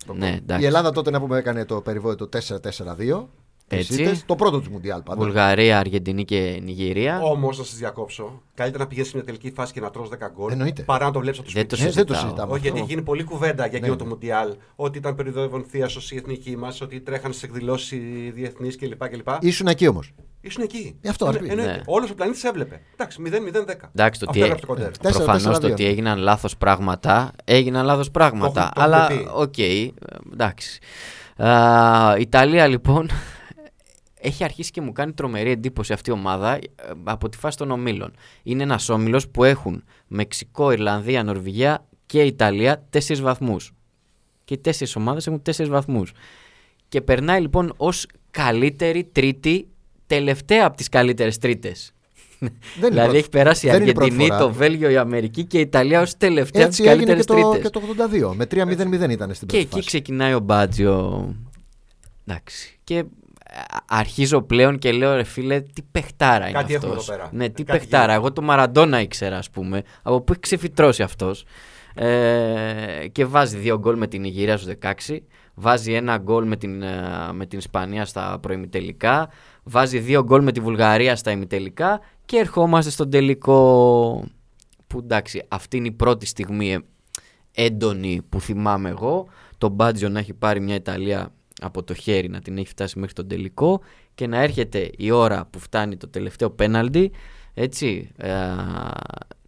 [0.06, 0.38] το Ναι, γκολ.
[0.38, 0.64] εντάξει.
[0.64, 3.28] Η Ελλάδα τότε να πούμε έκανε το περιβόητο 4-4-2.
[3.68, 3.94] Έτσι.
[3.94, 5.22] Εσίτες, Το πρώτο του Μουντιάλ πάντα.
[5.22, 7.20] Βουλγαρία, Αργεντινή και Νιγηρία.
[7.22, 10.30] Όμως, να σας διακόψω, καλύτερα να πηγαίνεις σε μια τελική φάση και να τρως 10
[10.36, 10.82] γκολ Εννοείται.
[10.84, 11.82] παρά να το βλέπεις από το Δεν σπίτι.
[11.82, 12.30] το Ε, δεν το συζητάω.
[12.30, 12.52] συζητάμε.
[12.54, 12.84] Όχι, γιατί αυτό.
[12.86, 14.00] έχει γίνει πολλή κουβέντα για εκείνο Ναι.
[14.00, 14.56] το Μουντιάλ.
[14.76, 18.00] Ότι ήταν περίοδο θίασο η εθνική μας, ότι τρέχανε σε εκδηλώσεις
[18.34, 19.08] διεθνείς κλπ.
[19.10, 19.28] κλπ.
[19.40, 20.14] Ήσουν εκεί όμως.
[20.42, 20.96] Ήσουν εκεί.
[21.02, 21.52] Ε, αυτό, Εννο- ας πει.
[21.52, 21.72] εννοείται.
[21.74, 21.82] Ναι.
[21.86, 22.82] Όλος ο πλανήτης έβλεπε.
[22.94, 23.90] Εντάξει, 0-0-10.
[23.96, 24.98] Εντάξει, το Αυτό τι έγραψε το κοντέρ.
[24.98, 25.76] Τέσσερα, Προφανώς τέσσερα, το δύο.
[25.76, 28.52] ότι έγιναν λάθος πράγματα, έγιναν λάθος πράγματα.
[28.54, 29.30] Το έχουμε- το αλλά έχουμε πει.
[29.34, 29.92] οκ, ε,
[30.34, 30.80] εντάξει.
[31.38, 33.10] Α, Ιταλία λοιπόν
[34.26, 36.62] έχει αρχίσει και μου κάνει τρομερή εντύπωση αυτή η ομάδα ε,
[37.04, 38.14] από τη φάση των ομίλων.
[38.44, 43.72] Είναι ένας όμιλος που έχουν Μεξικό, Ιρλανδία, Νορβηγία και Ιταλία τέσσερις βαθμούς.
[44.44, 46.12] Και οι τέσσερις ομάδες έχουν τέσσερις βαθμούς.
[46.90, 49.68] Και περνάει λοιπόν ως καλύτερη τρίτη,
[50.08, 51.90] τελευταία από τις καλύτερες τρίτες.
[52.40, 54.40] είναι δηλαδή πρώτη- έχει περάσει η δεν είναι πρώτη Αργεντινή, φορά.
[54.48, 57.34] το Βέλγιο, η Αμερική και η Ιταλία ως τελευταία από τις Έτσι έγινε καλύτερες και
[57.42, 57.72] το, τρίτες.
[57.72, 57.82] και το
[58.32, 58.36] 82.
[58.36, 59.86] Με 3-0-0 ήταν στην Και πρώτη εκεί φάση.
[59.86, 61.36] ξεκινάει ο Μπάτζιο.
[62.28, 62.80] Εντάξει.
[62.84, 63.04] Και α,
[63.88, 67.10] αρχίζω πλέον και λέω ρε φίλε, τι παιχτάρα είναι Κάτι έχουμε αυτός.
[67.10, 67.30] εδώ πέρα.
[67.34, 68.04] Ναι, τι Κάτι παιχτάρα.
[68.04, 68.20] γίνεται.
[68.20, 69.82] Εγώ το Μαραντόνα ήξερα, ας πούμε.
[70.02, 71.46] Από πού έχει ξεφυτρώσει αυτός.
[71.96, 75.18] Ε, και βάζει δύο γκολ με την Ιγυρία στους 16.
[75.54, 77.00] Βάζει ένα γκολ με την, ε,
[77.34, 79.30] με την Ισπανία στα προημιτελικά.
[79.64, 82.00] Βάζει δύο γκολ με τη Βουλγαρία στα ημιτελικά.
[82.26, 84.24] Και ερχόμαστε στον τελικό.
[84.88, 86.80] Που εντάξει, αυτή είναι η πρώτη στιγμή ε,
[87.52, 89.28] έντονη που θυμάμαι εγώ.
[89.58, 93.14] Το Μπάτζιο να έχει πάρει μια Ιταλία από το χέρι, να την έχει φτάσει μέχρι
[93.16, 93.82] τον τελικό
[94.16, 97.12] και να έρχεται η ώρα που φτάνει το τελευταίο πέναλτι,
[97.54, 98.32] έτσι, ε,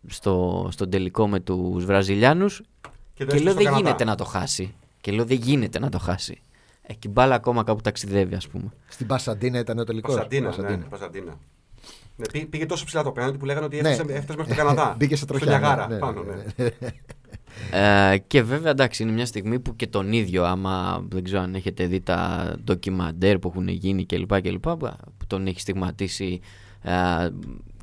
[0.08, 3.78] στο, στον τελικό με τους Βραζιλιάνους Και, το και έστειλε λέω στον δεν Καναδά.
[3.90, 4.76] γίνεται να το χάσει.
[5.02, 6.42] Και λέω δεν γίνεται να το χάσει.
[6.82, 8.70] Έχει μπάλα ακόμα κάπου ταξιδεύει ας πούμε.
[8.88, 10.16] Στην Πασαντίνα ήταν ο τελικός.
[10.16, 10.54] Πασαντίνα.
[10.58, 11.38] Ναι, Πασαντίνα.
[12.16, 13.90] Ναι, πή- πήγε τόσο ψηλά το πέναλτι που λέγανε ότι Ναι.
[13.90, 14.96] έφτασε, έφτασε μέχρι το Καναδά.
[14.98, 15.48] Μπήκε σε τροχιά.
[15.48, 16.44] Στο Νιαγάρα, ναι, ναι, πάνω, ναι, ναι.
[16.80, 16.90] ναι.
[17.72, 21.56] Ε, και βέβαια εντάξει είναι μια στιγμή που και τον ίδιο άμα δεν ξέρω αν
[21.56, 24.70] έχετε δει τα ντοκιμαντέρ που έχουν γίνει κλπ κλπ
[25.18, 26.40] που τον έχει στιγματίσει
[26.82, 26.92] ε,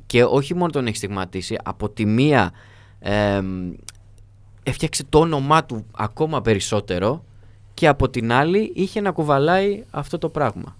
[0.05, 2.51] και όχι μόνο τον έχει στιγματίσει από τη μία
[2.99, 3.41] ε,
[4.63, 7.23] έφτιαξε το όνομά του ακόμα περισσότερο
[7.73, 10.77] και από την άλλη είχε να κουβαλάει αυτό το πράγμα.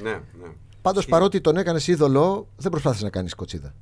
[0.00, 0.48] Ναι, ναι.
[0.82, 3.74] Πάντως παρότι τον έκανες είδωλο, δεν προσπάθησες να κάνεις κοτσίδα.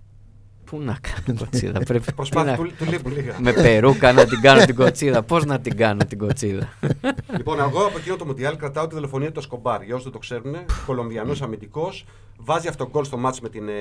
[0.66, 1.80] Πού να κάνω κοτσίδα.
[1.88, 3.36] Πρέπει Προσπάθεια να- του, του λείπουν λίγα.
[3.40, 5.22] Με περούκα να την κάνω την κοτσίδα.
[5.22, 6.68] Πώς να την κάνω την κοτσίδα;
[7.36, 9.82] Λοιπόν, εγώ από εκείνο το Μουντιάλ κρατάω τη δολοφονία του Σκομπάρ.
[9.82, 10.54] Για όσους δεν το ξέρουν,
[10.86, 12.04] Κολομβιανός αμυντικός.
[12.38, 13.72] Βάζει αυτό γκολ στο μάτς με την, ε,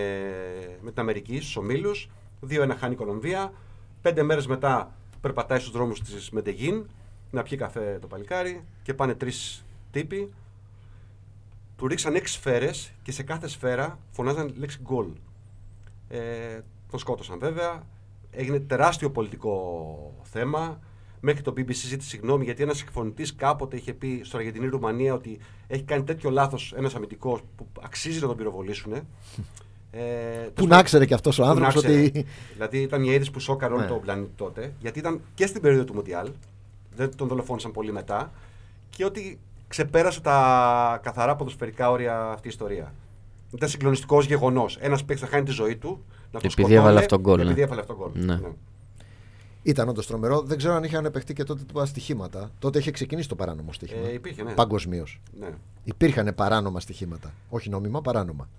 [0.81, 2.09] με την Αμερική στους ομίλους.
[2.47, 3.53] 2-1 χάνει η Κολομβία.
[4.01, 6.85] Πέντε μέρες μετά περπατάει στους δρόμους της Μεντεγίν
[7.31, 10.33] να πιει καφέ το παλικάρι και πάνε τρεις τύποι.
[11.77, 15.05] Του ρίξαν έξι σφαίρες και σε κάθε σφαίρα φωνάζαν λέξη γκολ.
[16.09, 16.19] Ε,
[16.95, 17.83] τον σκότωσαν βέβαια.
[18.31, 20.79] Έγινε τεράστιο πολιτικό θέμα.
[21.19, 25.39] Μέχρι το BBC ζήτησε συγγνώμη γιατί ένας εκφωνητής κάποτε είχε πει στο Αργεντινή Ρουμανία ότι
[25.67, 28.93] έχει κάνει τέτοιο λάθος ένας αμυντικός που αξίζει να τον πυροβολήσουν.
[29.91, 30.01] Ε,
[30.53, 32.05] Πού να ξέρει και αυτός ο που να άνθρωπος ξέρει.
[32.05, 32.25] ότι.
[32.53, 33.87] Δηλαδή ήταν η είδηση που σώκαρε όλο Ναι.
[33.87, 34.73] τον πλανήτη τότε.
[34.79, 36.31] Γιατί ήταν και στην περίοδο του Μουντιάλ.
[36.95, 38.31] Δεν τον δολοφόνησαν πολύ μετά.
[38.89, 42.93] Και ότι ξεπέρασε τα καθαρά ποδοσφαιρικά όρια αυτή η ιστορία.
[43.55, 44.77] Ήταν συγκλονιστικός γεγονός.
[44.81, 46.05] Ένας παίκτης θα χάνει τη ζωή του.
[46.35, 47.61] Να τον Επειδή σκοτώνε, έβαλε αυτόν γκολ, Επειδή ναι.
[47.61, 48.11] έβαλε αυτόν γκολ.
[48.13, 48.39] Ναι.
[49.63, 50.41] Ήταν όντως τρομερό.
[50.41, 52.51] Δεν ξέρω αν είχαν παιχτεί και τότε τα στοιχήματα.
[52.59, 54.07] Τότε είχε ξεκινήσει το παράνομο στοίχημα.
[54.07, 54.51] Ε, υπήρχε, ναι.
[54.51, 55.21] Παγκοσμίως.
[55.39, 55.49] ναι.
[55.83, 57.33] Υπήρχαν παράνομα στοιχήματα.
[57.49, 58.49] Όχι νόμιμα, παράνομα.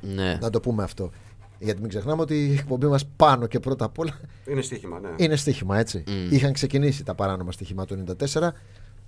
[0.00, 0.38] Ναι.
[0.40, 1.10] Να το πούμε αυτό.
[1.58, 5.08] Γιατί μην ξεχνάμε ότι η εκπομπή μας πάνω και πρώτα απ' όλα Είναι στοίχημα, ναι.
[5.16, 6.04] είναι στοίχημα, έτσι.
[6.06, 6.32] Μμ.
[6.32, 8.48] Είχαν ξεκινήσει τα παράνομα στοιχήματα το 94.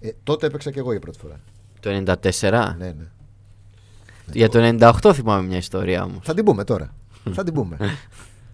[0.01, 1.41] Ε, τότε έπαιξα και εγώ για πρώτη φορά.
[1.81, 2.75] Το 94.
[2.79, 3.11] Ναι, ναι.
[4.33, 6.19] Για το 98 θυμάμαι μια ιστορία όμως.
[6.23, 6.95] Θα την πούμε τώρα.
[7.33, 7.77] Θα την πούμε.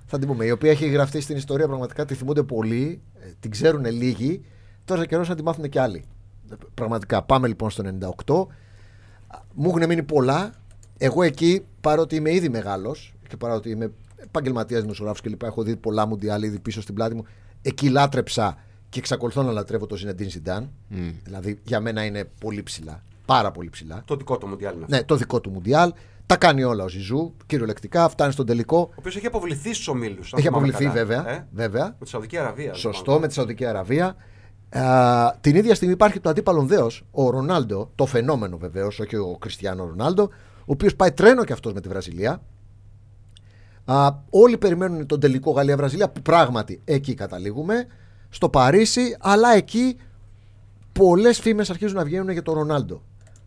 [0.06, 0.44] θα την πούμε.
[0.44, 4.44] Η οποία έχει γραφτεί στην ιστορία πραγματικά, τη θυμούνται πολλοί, ε, την ξέρουν λίγοι.
[4.84, 6.04] Τώρα καιρός να τη μάθουν και άλλοι.
[6.50, 7.22] Ε, Πραγματικά.
[7.22, 7.84] Πάμε λοιπόν στο
[8.26, 8.46] 98.
[9.54, 10.52] Μου έχουν μείνει πολλά.
[10.98, 15.42] Εγώ εκεί, παρότι είμαι ήδη μεγάλος και παρότι είμαι επαγγελματίας δημοσιογράφος κλπ.
[15.42, 17.24] Έχω δει πολλά μουντιάλ ήδη πίσω στην πλάτη μου.
[17.62, 18.56] Εκεί λάτρεψα
[18.88, 20.70] και εξακολουθώ να λατρεύω το Ζινεντίν Ζιντάν.
[20.88, 21.10] Μμ.
[21.24, 23.02] Δηλαδή για μένα είναι πολύ ψηλά.
[23.26, 24.02] Πάρα πολύ ψηλά.
[24.04, 24.96] Το δικό του Μουντιάλ είναι αυτό.
[24.96, 25.92] Ναι, το δικό του Μουντιάλ.
[26.30, 28.78] Τα κάνει όλα ο Ζιζού, κυριολεκτικά, φτάνει στον τελικό.
[28.78, 30.32] Ο οποίος έχει αποβληθεί στους ομίλους.
[30.36, 31.30] Έχει αποβληθεί βέβαια.
[31.30, 31.84] Ε; βέβαια.
[31.84, 32.74] Με τη Σαουδική Αραβία.
[32.74, 33.20] Σωστό, λοιπόν.
[33.20, 34.16] με τη Σαουδική Αραβία.
[34.70, 39.36] Α, την ίδια στιγμή υπάρχει το αντίπαλον δέος, ο Ρονάλντο, το φαινόμενο βεβαίως, όχι ο
[39.40, 40.22] Κριστιανό Ρονάλντο,
[40.60, 42.42] ο οποίος πάει τρένο και αυτός με τη Βραζιλία.
[43.84, 47.86] Α, όλοι περιμένουν τον τελικό Γαλλία-Βραζιλία που πράγματι εκεί καταλήγουμε.
[48.28, 49.96] Στο Παρίσι, αλλά εκεί
[50.92, 53.02] πολλές φήμες αρχίζουν να βγαίνουν για τον Ρονάλντο.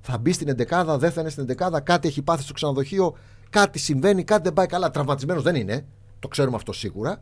[0.05, 3.15] Θα μπει στην 11, δεν θα είναι στην 11, κάτι έχει πάθει στο ξενοδοχείο,
[3.49, 4.89] κάτι συμβαίνει, κάτι δεν πάει καλά.
[4.89, 5.85] Τραυματισμένος δεν είναι,
[6.19, 7.21] το ξέρουμε αυτό σίγουρα.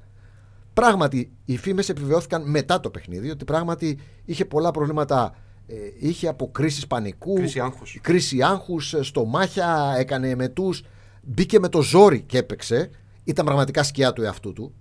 [0.73, 5.35] Πράγματι, οι φήμες επιβεβαιώθηκαν μετά το παιχνίδι ότι πράγματι είχε πολλά προβλήματα.
[5.67, 7.99] Ε, είχε αποκρίσεις πανικού, Κρίση άγχους.
[8.01, 10.83] κρίση άγχους, ε, στομάχια, έκανε εμετούς,
[11.21, 12.89] μπήκε με το ζόρι και έπαιξε.
[13.23, 14.73] Ήταν πραγματικά σκιά του εαυτού του.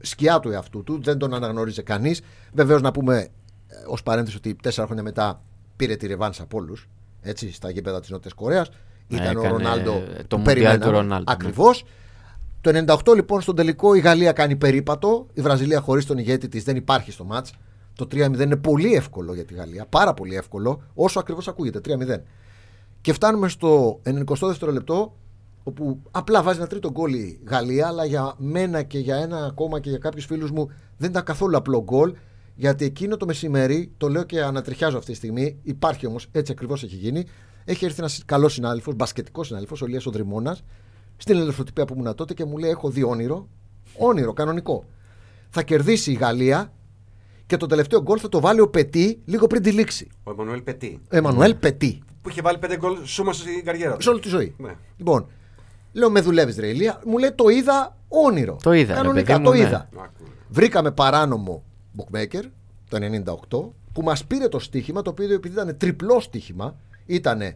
[0.00, 2.20] Σκιά του εαυτού του, δεν τον αναγνώριζε κανείς.
[2.52, 3.28] Βεβαίως να πούμε
[3.88, 5.42] ως παρένθεση ότι τέσσερα χρόνια μετά
[5.76, 6.88] πήρε τη ρεβάνς από όλους.
[7.22, 8.70] Έτσι, στα γήπεδα της Νότιας Κορέας.
[9.08, 9.92] Ήταν ο Έκανε Ρονάλντο.
[9.92, 10.84] το που Μουντιάλ περιμέναμε.
[10.84, 11.22] του Ρονάλντο, ναι.
[11.26, 11.84] Ακριβώς.
[12.60, 15.26] Το 98 λοιπόν στον τελικό η Γαλλία κάνει περίπατο.
[15.34, 17.52] Η Βραζιλία χωρίς τον ηγέτη της δεν υπάρχει στο μάτς.
[17.96, 19.86] Το 3-0 είναι πολύ εύκολο για τη Γαλλία.
[19.88, 20.82] Πάρα πολύ εύκολο.
[20.94, 21.80] Όσο ακριβώς ακούγεται.
[21.80, 22.22] 3-0.
[23.00, 25.16] Και φτάνουμε στο 92ο λεπτό
[25.62, 29.80] όπου απλά βάζει ένα τρίτο γκολ η Γαλλία, αλλά για μένα και για ένα ακόμα
[29.80, 32.14] και για κάποιους φίλους μου δεν ήταν καθόλου απλό γκολ.
[32.54, 36.82] Γιατί εκείνο το μεσημέρι, το λέω και ανατριχιάζω αυτή τη στιγμή, υπάρχει όμως, έτσι ακριβώς
[36.82, 37.26] έχει γίνει.
[37.64, 40.56] Έχει έρθει ένας καλός συνάδελφος, μπασκετικός συνάδελφος, ο Λία Οδρυμόνα,
[41.16, 43.48] στην ελευθεροτυπία που ήμουν τότε και μου λέει: Έχω δει όνειρο.
[43.98, 44.84] Όνειρο, κανονικό.
[45.50, 46.72] Θα κερδίσει η Γαλλία
[47.46, 50.08] και το τελευταίο γκολ θα το βάλει ο Πετή λίγο πριν τη λήξη.
[50.24, 51.00] Ο Εμμανουέλ Πετή.
[51.08, 52.02] Εμμανουέλ Πετή.
[52.22, 54.02] Που είχε βάλει πέντε γκολ σούμα στην καριέρα του.
[54.02, 54.54] Σε όλη τη ζωή.
[54.58, 54.72] Ναι.
[54.96, 55.26] Λοιπόν,
[55.92, 57.00] λέω με δουλεύεις ρε Ηλία.
[57.06, 58.58] Μου λέει το είδα όνειρο.
[58.62, 59.62] Το είδα, ρε Κανονικά παιδί το μου, ναι.
[59.66, 59.88] είδα.
[59.96, 60.24] Άκου.
[60.48, 61.64] Βρήκαμε παράνομο
[61.96, 62.42] bookmaker
[62.88, 62.98] το
[63.50, 66.76] 98 που μας πήρε το στοίχημα το οποίο επειδή ήταν τριπλό στοίχημα
[67.06, 67.54] ήταν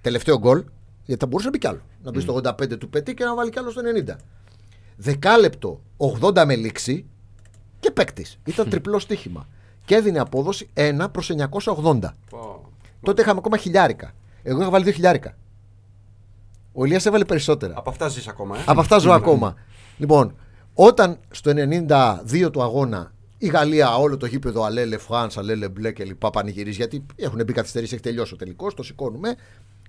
[0.00, 0.64] τελευταίο γκολ
[1.06, 1.80] γιατί θα μπορούσε να μπει κι άλλο.
[2.02, 4.16] Να μπει στο 85 του πετή και να βάλει κι άλλο στο 90.
[4.96, 5.80] Δεκάλεπτο
[6.20, 7.06] 80 με λήξη
[7.80, 8.38] και παίκτης.
[8.44, 9.48] Ήταν τριπλό στοίχημα.
[9.84, 11.98] Και έδινε απόδοση 1 προς 980.
[12.30, 12.72] Πω.
[13.02, 14.12] Τότε είχαμε ακόμα χιλιάρικα.
[14.42, 15.36] Εγώ είχα βάλει δύο χιλιάρικα.
[16.72, 17.74] Ο Ηλίας έβαλε περισσότερα.
[17.76, 18.58] Από αυτά ζεις ακόμα.
[18.58, 18.62] Ε.
[18.66, 19.54] Από αυτά ζω ακόμα.
[19.98, 20.34] Λοιπόν,
[20.74, 26.04] όταν στο 92 του αγώνα η Γαλλία όλο το γήπεδο αλέλε Φράνς, αλέλε μπλε και
[26.04, 29.34] λοιπά πανηγυρίζει γιατί έχουν μπει καθυστερήσεις, έχει τελειώσει ο τελικός, το σηκώνουμε.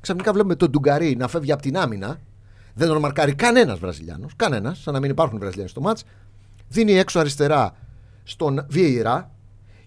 [0.01, 2.19] Ξαφνικά βλέπουμε τον Ντουγκαρί να φεύγει από την άμυνα.
[2.73, 4.35] Δεν τον μαρκάρει κανένας Βραζιλιάνος.
[4.35, 6.03] Κανένας, σαν να μην υπάρχουν Βραζιλιάνοι στο μάτς.
[6.67, 7.75] Δίνει έξω αριστερά
[8.23, 9.31] στον Βιεϊρά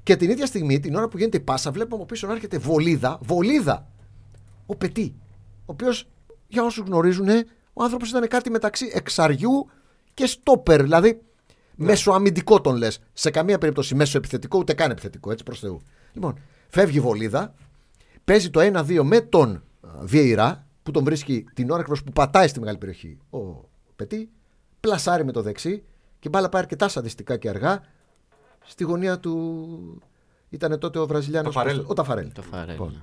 [0.03, 2.59] και την ίδια στιγμή, την ώρα που γίνεται η πάσα, βλέπουμε από πίσω να έρχεται
[2.59, 3.89] βολίδα, βολίδα,
[4.67, 5.15] ο Πετή.
[5.59, 6.09] Ο οποίος,
[6.49, 7.29] για όσους γνωρίζουν,
[7.73, 9.71] ο άνθρωπος ήταν κάτι μεταξύ εξαριού
[10.15, 10.83] και στόπερ.
[10.83, 11.23] Δηλαδή,
[11.85, 13.01] μεσοαμυντικό τον λες.
[13.13, 15.81] Σε καμία περίπτωση μέσο επιθετικό, ούτε καν επιθετικό, έτσι προς Θεού.
[16.13, 16.39] Λοιπόν,
[16.69, 17.55] φεύγει η βολίδα,
[18.25, 22.49] παίζει το 1-2 με τον α, Βιεϊρά, που τον βρίσκει την ώρα ακριβώς που πατάει
[22.49, 23.39] στη μεγάλη περιοχή ο
[23.97, 24.29] Πετή,
[24.81, 25.83] πλασάρει με το δεξί
[26.19, 27.81] Και η μπάλα πάει αρκετά σαντιστικά και αργά
[28.65, 30.03] στη γωνία του.
[30.49, 31.55] Ήταν τότε ο Βραζιλιάνος.
[31.55, 31.85] Το Φαρέλ.
[31.87, 32.33] Ο Ταφαρέλ.
[32.33, 33.03] Το Φαρέλ, Λοιπόν, ναι.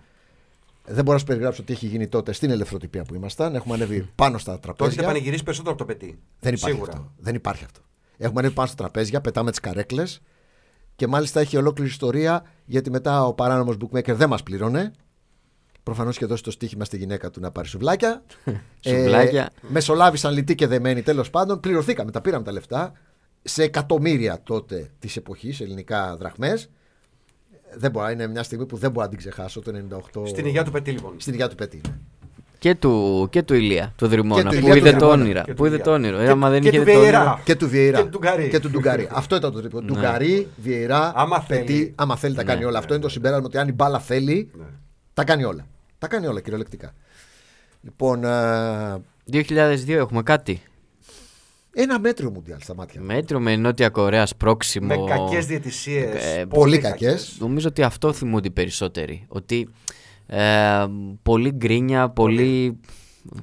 [0.85, 3.55] Δεν μπορώ να σας περιγράψω τι έχει γίνει τότε στην ελευθεροτυπία που ήμασταν.
[3.55, 5.03] Έχουμε ανέβει πάνω στα Το έχετε τραπέζια.
[5.03, 6.19] πανηγυρίσει περισσότερο από το πετί.
[6.39, 6.91] Δεν υπάρχει Σίγουρα.
[6.91, 7.11] αυτό.
[7.17, 7.81] Δεν υπάρχει αυτό.
[8.17, 10.21] Έχουμε ανέβει πάνω στα τραπέζια, πετάμε τις καρέκλες
[10.95, 14.91] και μάλιστα έχει ολόκληρη ιστορία γιατί μετά ο παράνομος bookmaker δεν μας πλήρωνε.
[15.84, 18.23] Προφανώς είχε δώσει το στοίχημα στη γυναίκα του να πάρει σουβλάκια.
[18.88, 19.49] Σουβλάκια.
[19.62, 21.60] μεσολάβησαν λυτοί και δεμένοι τέλος πάντων.
[21.60, 22.93] Πληρωθήκαμε, τα πήραμε τα λεφτά
[23.41, 26.69] σε εκατομμύρια τότε της εποχής, ελληνικά δραχμές.
[27.75, 29.71] Δεν μπορώ, είναι μια στιγμή που δεν μπορώ να την ξεχάσω το
[30.15, 30.27] 98.
[30.27, 31.13] Στην υγεία του πετί, λοιπόν.
[31.17, 31.82] Στην υγεία του Πετή.
[32.63, 32.72] Ναι.
[32.72, 35.22] Και του, και του Ηλία, του Δρυμώνα, του που Ηλία, του είδε το Δρυμώνα.
[35.22, 35.41] όνειρα.
[35.41, 35.84] Και Που του είδε Ηλία.
[35.86, 36.17] το όνειρο.
[36.17, 37.20] Και- Άμα δεν και είχε του το Βιεϊρά.
[37.20, 37.39] όνειρο.
[37.43, 37.98] Και του Βιεϊρά.
[37.98, 38.48] Και του Ντουγκαρί.
[38.50, 39.08] Και του Ντουγκαρί.
[39.22, 39.82] Αυτό ήταν το τρίπο.
[39.82, 41.65] Ντουγκαρί, Βιεϊρά, Άμα Πετί.
[41.74, 41.93] θέλει.
[41.96, 42.78] Άμα θέλει τα κάνει Ναι, όλα.
[42.78, 44.65] Αυτό είναι το συμπέρασμα ότι αν η μπάλα θέλει, Ναι.
[45.13, 45.67] τα κάνει όλα.
[45.98, 46.93] Τα κάνει όλα κυριολεκτικά.
[47.82, 49.00] Λοιπόν, α,
[49.32, 50.62] 2002 έχουμε κάτι.
[51.74, 53.00] ένα μέτριο μουντιάλ στα μάτια.
[53.02, 53.06] μου.
[53.08, 54.88] Μέτρο με Νότια Κορέας σπρόξιμο.
[54.88, 56.36] Με κακές διαιτησίες.
[56.38, 57.36] Ε, πολύ κακές.
[57.39, 59.26] Νομίζω ότι αυτό θυμούνται οι περισσότεροι.
[59.28, 59.67] Ότι
[60.27, 60.85] ε,
[61.23, 62.79] πολύ γκρίνια, πολύ.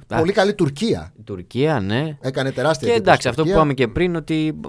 [0.07, 1.13] Πολύ καλή Τουρκία.
[1.19, 2.17] Η Τουρκία, ναι.
[2.21, 3.53] Έκανε τεράστια Και εντύπωση εντάξει, η αυτό που Τουρκία.
[3.55, 4.59] είπαμε και πριν, ότι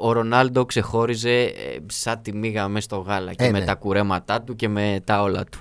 [0.00, 1.52] ο Ρονάλντο ξεχώριζε ε,
[1.86, 3.64] σαν τη μίγα μέσα στο γάλα και Ε, με ναι.
[3.64, 5.60] τα κουρέματά του και με τα όλα του.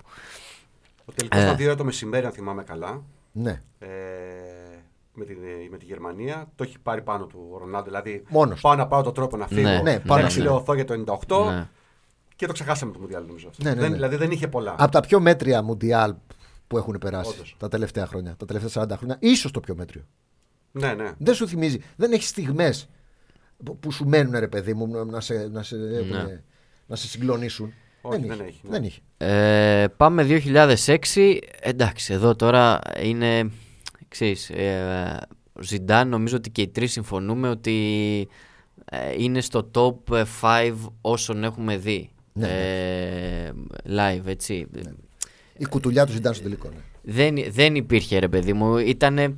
[1.05, 1.43] Ο τελικός Ε.
[1.43, 3.03] ήταν 2 ώρα το μεσημέρι, αν θυμάμαι καλά.
[3.31, 3.61] Ναι.
[3.79, 3.87] Ε,
[5.13, 5.33] με, τη,
[5.71, 6.47] με τη Γερμανία.
[6.55, 7.85] Το έχει πάρει πάνω του ο Ρονάλντο.
[7.89, 8.61] Δηλαδή, Μόνος.
[8.61, 9.69] πάω να πάω τον τρόπο να φύγω.
[9.69, 10.27] Ναι, ναι, πάνω να ναι.
[10.27, 10.93] ξυλωθώ για το
[11.27, 11.45] 98.
[11.51, 11.67] Ναι.
[12.41, 13.47] Και το ξεχάσαμε το Μουντιάλ, νομίζω.
[13.49, 13.63] Αυτό.
[13.63, 13.95] Ναι, ναι, Δεν, ναι.
[13.95, 14.75] Δηλαδή δεν είχε πολλά.
[14.77, 16.15] Από τα πιο μέτρια μουντιάλ
[16.67, 17.55] που έχουν περάσει Όντως.
[17.59, 20.01] τα τελευταία χρόνια, τα τελευταία 40 χρόνια, ίσως το πιο μέτριο.
[20.71, 21.11] Ναι, ναι.
[21.17, 22.89] Δεν σου θυμίζει, δεν έχεις στιγμές
[23.63, 26.43] που, που σου μένουν, ρε παιδί μου, να- να σε, να σε, έχουνε-
[26.87, 27.73] να σε συγκλονίσουν.
[28.01, 28.47] Όχι, δεν, δεν είχε.
[28.47, 28.69] έχει, ναι.
[28.71, 29.01] Δεν είχε.
[29.17, 31.37] Ε, πάμε 2006.
[31.61, 33.51] Εντάξει, εδώ τώρα είναι.
[34.07, 35.19] Ξέρεις, ε,
[35.53, 38.27] ο Ζιντάν νομίζω ότι και οι τρεις συμφωνούμε ότι
[38.85, 43.51] ε, είναι στο top 5 όσων έχουμε δει Ναι, ε,
[43.87, 44.67] live, έτσι.
[45.57, 46.69] Η κουτουλιά του Ζιντάν στο τελικό.
[46.69, 46.81] Ναι.
[47.01, 48.77] Δεν, δεν υπήρχε ρε παιδί μου.
[48.77, 49.35] Ήτανε,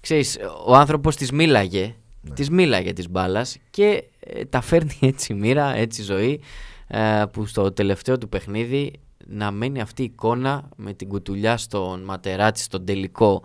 [0.00, 1.94] ξέρεις, ο άνθρωπος της μίλαγε.
[2.20, 2.34] Ναι.
[2.34, 6.40] Της μίλαγε της μπάλας και ε, τα φέρνει έτσι η μοίρα, έτσι η ζωή
[6.86, 8.92] ε, που στο τελευταίο του παιχνίδι
[9.26, 13.42] να μένει αυτή η εικόνα με την κουτουλιά στον Ματεράτσι στον τελικό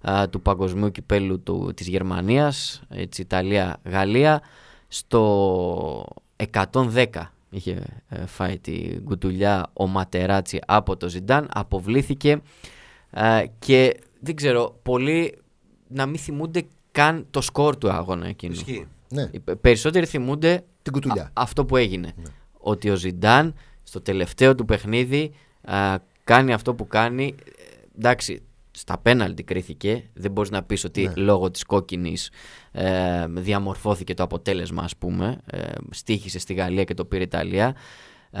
[0.00, 4.42] ε, του παγκοσμίου κυπέλου του, της Γερμανίας έτσι Ιταλία-Γαλλία
[4.88, 6.06] στο
[6.52, 7.06] 110
[7.54, 12.40] είχε ε, φάει την κουτουλιά ο Ματεράτσι από το Ζιντάν αποβλήθηκε
[13.10, 15.38] ε, και δεν ξέρω πολλοί
[15.88, 16.62] να μην θυμούνται
[16.92, 18.86] καν το σκορ του αγώνα εκείνου Ισχύει.
[19.08, 19.28] ναι.
[19.32, 21.22] οι πε- περισσότεροι θυμούνται Την κουτουλιά.
[21.22, 22.12] α- αυτό που έγινε.
[22.58, 27.34] Ότι ο Ζιντάν στο τελευταίο του παιχνίδι α, κάνει αυτό που κάνει.
[27.44, 27.52] Ε,
[27.96, 28.42] εντάξει,
[28.76, 30.10] στα πέναλτι κρίθηκε.
[30.14, 32.30] Δεν μπορείς να πεις ότι λόγω της κόκκινης
[32.72, 35.38] ε, διαμορφώθηκε το αποτέλεσμα ας πούμε.
[35.46, 37.74] Ε, στήχησε στη Γαλλία και το πήρε η Ιταλία.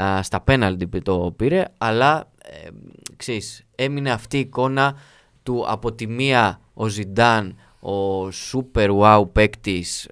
[0.00, 2.68] Α, στα πέναλτι το πήρε, αλλά ε,
[3.16, 4.96] ξέρεις, έμεινε αυτή η εικόνα
[5.42, 10.08] του από τη μία ο Ζιντάν, ο super wow παίκτης,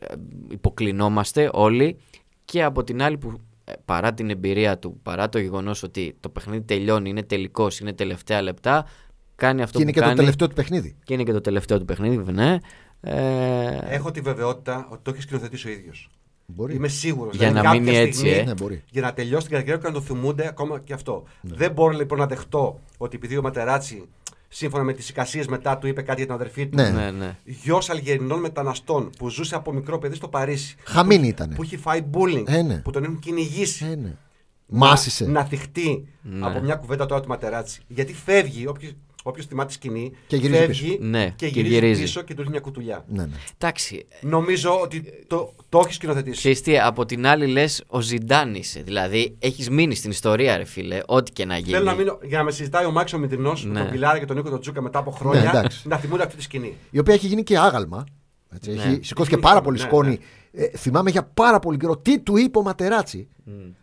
[0.51, 1.99] υποκλεινόμαστε όλοι
[2.45, 6.29] και από την άλλη που ε, παρά την εμπειρία του, παρά το γεγονός ότι το
[6.29, 8.87] παιχνίδι τελειώνει, είναι τελικός, είναι τελευταία λεπτά,
[9.47, 10.97] κάνει αυτό Και είναι που και το κάνει τελευταίο του παιχνίδι.
[11.05, 12.59] και είναι και το τελευταίο του παιχνίδι, βέβαια, ναι.
[13.01, 16.11] Ε, Έχω τη βεβαιότητα ότι το έχει σκηνοθετήσει ο ίδιος.
[16.47, 16.75] Μπορεί.
[16.75, 17.37] Είμαι σίγουρος.
[17.37, 18.43] Για να μείνει έτσι, ε.
[18.43, 18.83] Ναι, μπορεί.
[18.91, 21.25] Για να τελειώσει την καριέρα του και να το θυμούνται ακόμα και αυτό.
[21.41, 24.09] Δεν μπορώ λοιπόν να δεχτώ ότι επειδή ο Ματεράτσι,
[24.49, 26.77] σύμφωνα με τις εικασίες μετά, του είπε κάτι για την αδερφή του.
[26.77, 26.89] Ναι.
[26.91, 27.37] ναι, ναι.
[27.45, 30.77] Γιος Αλγερινών μεταναστών που ζούσε από μικρό παιδί στο Παρίσι.
[30.85, 31.53] Χαμίνη ήταν.
[31.57, 32.45] Που έχει φάει bullying.
[32.47, 32.77] Ε, ναι.
[32.77, 33.85] Που τον έχουν κυνηγήσει.
[33.85, 33.95] Ε, ναι.
[34.67, 35.27] να- Μάσησε.
[35.27, 36.47] Να θυχτεί Ναι.
[36.47, 37.83] από μια κουβέντα τώρα του Ματεράτσι.
[37.89, 38.67] Γιατί φεύγει,
[39.23, 41.09] όποιος θυμάται τη σκηνή, Και γυρίζει φεύγει πίσω.
[41.09, 42.03] Ναι, και, και γυρίζει, γυρίζει.
[42.03, 43.05] πίσω και του ρίχνει μια κουτουλιά.
[43.09, 43.33] Ναι, ναι.
[43.59, 46.37] Εντάξει, Νομίζω ότι το, το έχεις σκηνοθετήσει.
[46.37, 48.83] Ξέρεις τι, από την άλλη λες ο Ζιντάν είσαι.
[48.83, 51.71] Δηλαδή έχεις μείνει στην ιστορία ρε φίλε, ό,τι και να γίνει.
[51.71, 53.73] Θέλω να μείνω, για να με συζητάει ο Μάξο Μητρινός Ναι.
[53.73, 55.89] με τον Πιλάρα και τον Νίκο τον Τζούκα μετά από χρόνια Ναι, εντάξει.
[55.89, 56.75] να θυμούνται αυτή τη σκηνή.
[56.91, 58.05] Η οποία έχει γίνει και άγαλμα.
[58.55, 58.83] Έτσι, Ναι.
[58.83, 60.09] έχει, σηκώθηκε Έχει πάρα γίνει, πολύ ναι, σκόνη.
[60.09, 60.65] ναι.
[60.65, 63.29] Ε, θυμάμαι για πάρα πολύ καιρό τι του είπε ο Ματεράτσι.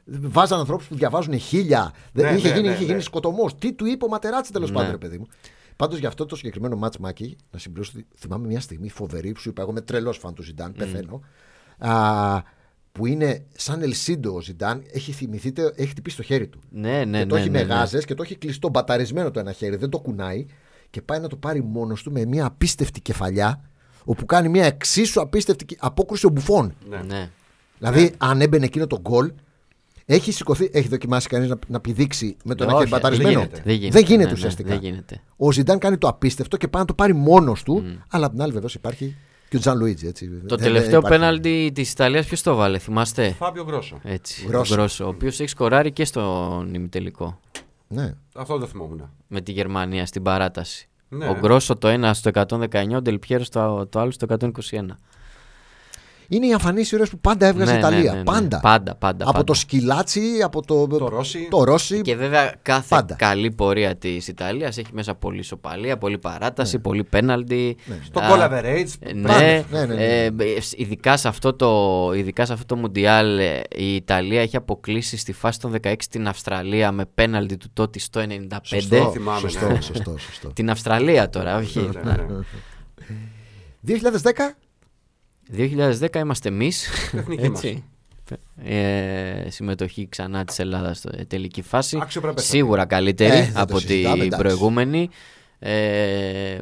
[0.06, 1.94] Βάζαν ανθρώπους που διαβάζουν χίλια.
[2.14, 2.90] Δεν- Ναι, είχε ναι, γίνει, ναι, είχε ναι.
[2.90, 3.56] γίνει σκοτωμός.
[3.58, 4.76] Τι του είπε ο Ματεράτσι τέλος Ναι.
[4.76, 5.28] πάντων, ρε παιδί μου.
[5.76, 9.40] Πάντως για αυτό το συγκεκριμένο μάτς Μάκη, να συμπληρώσω, ότι θυμάμαι μια στιγμή φοβερή που
[9.40, 11.22] σου είπα: Εγώ είμαι τρελός φαν του Ζιντάν, πεθαίνω.
[11.78, 12.42] Α,
[12.92, 16.60] που είναι σαν Ελσίντο ο Ζιντάν, έχει θυμηθείτε, έχει χτυπήσει το χέρι του.
[16.70, 17.74] Ναι, ναι, και το ναι, έχει ναι, με ναι.
[17.74, 20.46] γάζες και το έχει κλειστό μπαταρισμένο το ένα χέρι, δεν το κουνάει
[20.90, 23.69] και πάει να το πάρει μόνος του με μια απίστευτη κεφαλιά,
[24.10, 26.74] όπου κάνει μια εξίσου απίστευτη κε- απόκρουση ο Μπουφών.
[26.90, 27.02] Ναι.
[27.08, 27.30] Ναι.
[27.80, 29.32] Δηλαδή, αν έμπαινε εκείνο το γκολ,
[30.06, 33.30] έχει σηκωθεί, έχει δοκιμάσει κανείς να, να πηδήξει με το ένα Όχι, χέρι μπαταρισμένο.
[33.40, 33.62] δεν γίνεται.
[33.66, 34.70] Δεν γίνεται, Δεν γίνεται ναι, ναι, ουσιαστικά.
[34.70, 35.22] δεν γίνεται.
[35.38, 38.42] Ο Ζιντάν κάνει το απίστευτο και πάει να το πάρει μόνος του, αλλά απ' την
[38.42, 39.16] άλλη βεβαίως υπάρχει
[39.50, 40.26] Και ο Τζαν Λουίτζι, έτσι.
[40.28, 41.18] Το Δεν- δεν τελευταίο υπάρχει.
[41.20, 44.00] πέναλτι της Ιταλίας ποιος το βάλε, θυμάστε; Φάμπιο Γκρόσο.
[44.04, 44.74] Έτσι, Γκρόσο.
[44.74, 47.40] ο Γκρόσο, ο οποίος έχει σκοράρει και στον ημιτελικό
[47.88, 48.14] Ναι.
[48.36, 49.10] Αυτό δεν θυμόμουν.
[49.28, 50.89] με τη Γερμανία στην παράταση.
[51.10, 51.30] Ναι.
[51.30, 54.50] Ο Γκρόσο το ένα στο 119, ο Ντελπιέρο το, το άλλο στο 121.
[56.32, 58.12] Είναι οι εμφανεί ώρε που πάντα έβγαζε η Ναι, ναι, Ιταλία.
[58.12, 58.24] ναι, ναι.
[58.24, 58.60] Πάντα.
[58.60, 59.24] Πάντα, πάντα.
[59.24, 59.44] από πάντα.
[59.44, 61.48] το σκυλάτσι, από το, Το Ρώση.
[61.50, 62.02] το Ρώση.
[62.02, 63.16] Και βέβαια κάθε Πάντα.
[63.16, 67.78] καλή πορεία της Ιταλίας έχει μέσα πολύ σοπαλία, πολύ παράταση, πολύ πέναλτι.
[68.04, 68.86] Στο Α, goal average.
[69.00, 69.40] ε, Πάντα.
[69.40, 70.24] Ναι, Ναι, ναι, ναι.
[70.24, 70.32] ε,
[70.76, 75.34] ειδικά, σε αυτό το, ειδικά σε αυτό το Μουντιάλ ε, η Ιταλία έχει αποκλείσει στη
[75.34, 78.58] φάση των 16 την Αυστραλία με πέναλτι του τότε στο 95.
[78.64, 79.82] Σωστό, θυμάμαι, σωστό, ναι.
[79.82, 80.50] σωστό, σωστό.
[80.54, 81.80] Την Αυστραλία τώρα, όχι.
[82.04, 82.26] Ναι, ναι.
[83.88, 83.92] 2010
[85.58, 86.88] 2010 είμαστε εμείς.
[87.14, 87.64] Εθνική μας.
[88.64, 91.98] Ε, συμμετοχή ξανά της Ελλάδας στο ε, τελική φάση.
[92.02, 92.58] Αξιοπρεπέστατη.
[92.58, 94.44] Σίγουρα καλύτερη Ε, δεν το από συζητάμε, την εντάξει.
[94.44, 95.10] προηγούμενη.
[95.60, 96.62] Ε,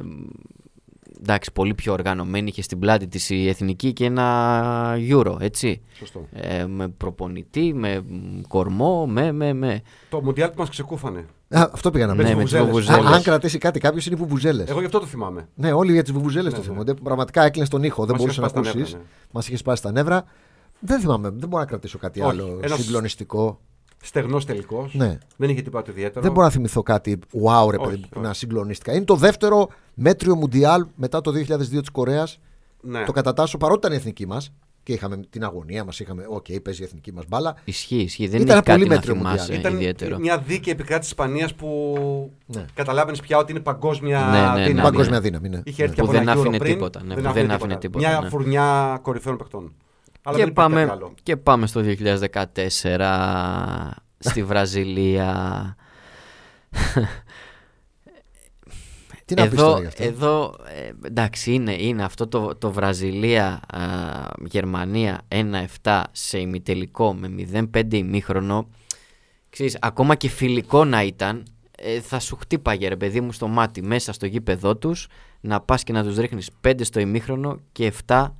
[1.20, 5.80] εντάξει, πολύ πιο οργανωμένη είχε στην πλάτη της η Εθνική και ένα Euro, έτσι.
[5.94, 6.26] Σωστό.
[6.32, 9.82] Ε, με προπονητή, με μ, κορμό, με, με, με.
[10.08, 11.26] Το Μουντιάλ που μας ξεκούφανε.
[11.50, 12.28] Α, αυτό πήγα να Με πω.
[12.28, 12.88] Ναι, τις με τις βουβουζέλες.
[12.88, 13.16] Α, βουβουζέλες.
[13.18, 14.68] αν κρατήσει κάτι κάποιος είναι οι βουβουζέλες.
[14.68, 15.48] Εγώ γι' αυτό το θυμάμαι.
[15.54, 16.70] Ναι, όλοι για τις βουβουζέλες Ναι, το ναι.
[16.70, 16.94] θυμούνται.
[16.94, 18.02] Πραγματικά έκλεινε τον ήχο.
[18.04, 18.92] Δεν Μας μπορούσες να είχε σπάσει τα ακούσεις.
[18.94, 19.28] νεύρα, ναι.
[19.32, 20.24] Μας είχες σπάσει τα νεύρα.
[20.80, 23.60] Δεν θυμάμαι, δεν μπορώ να κρατήσω κάτι Όχι, άλλο ένας- συγκλονιστικό.
[24.02, 24.94] Στεγνός τελικός.
[24.94, 25.18] Ναι.
[25.36, 26.20] Δεν είχε τίποτα ιδιαίτερο.
[26.20, 28.26] Δεν μπορώ να θυμηθώ κάτι wow, ρε Όχι, παιδί, που όχι.
[28.26, 28.94] να συγκλονίστηκα.
[28.94, 32.38] Είναι το δεύτερο μέτριο Μουντιάλ μετά το 2002 της Κορέας.
[32.80, 33.04] Ναι.
[33.04, 34.52] Το κατατάσσω παρότι ήταν η εθνική μας
[34.88, 36.00] και είχαμε την αγωνία μας.
[36.00, 37.56] Είχαμε, οκ, παίζει η εθνική μας μπάλα.
[37.64, 38.28] Ισχύει, ισχύει.
[38.28, 39.60] Δεν Ήταν έχει κάτι πολύ να μέτριο θυμάσαι Μουντιάλ.
[39.60, 40.18] Ήταν ιδιαίτερο.
[40.18, 42.64] μια δίκαιη επικράτηση της Ισπανίας που Ναι.
[42.74, 44.72] καταλάβαινες πια ότι είναι παγκόσμια Ναι, ναι, ναι, δύναμη.
[44.74, 44.82] ναι.
[44.82, 45.48] Παγκόσμια δύναμη.
[45.48, 45.60] Ναι.
[45.64, 48.08] Είχε έρθει Που από δεν ένα Euro άφηνε πριν, τίποτα, ναι, που δεν άφηνε τίποτα,
[48.08, 48.28] Μια ναι.
[48.28, 49.72] φουρνιά κορυφαίων παιχτών.
[50.22, 51.14] Αλλά Και δεν υπάρχει κάτι πάμε, άλλο.
[51.22, 55.76] και πάμε στο 2014 στη Βραζιλία.
[59.28, 62.72] Τι να πεις εδώ, τώρα γι' αυτό; εδώ ε, εντάξει είναι, είναι αυτό το, το
[62.72, 65.20] Βραζιλία-Γερμανία
[65.82, 68.68] 1-7 σε ημιτελικό με 0-5 ημίχρονο
[69.50, 73.82] Ξέρεις, ακόμα και φιλικό να ήταν ε, θα σου χτύπαγε ρε παιδί μου στο μάτι
[73.82, 75.08] μέσα στο γήπεδό τους
[75.40, 78.30] να πας και να τους ρίχνεις 5 στο ημίχρονο και 7 0-5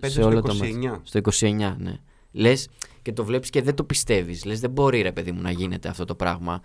[0.00, 0.42] σε στο όλο 29.
[0.42, 1.00] το μάτς.
[1.02, 1.98] Στο 29, ναι.
[2.32, 2.68] Λες
[3.02, 4.44] και το βλέπεις και δεν το πιστεύεις.
[4.44, 6.60] Λες δεν μπορεί ρε παιδί μου να γίνεται αυτό το πράγμα.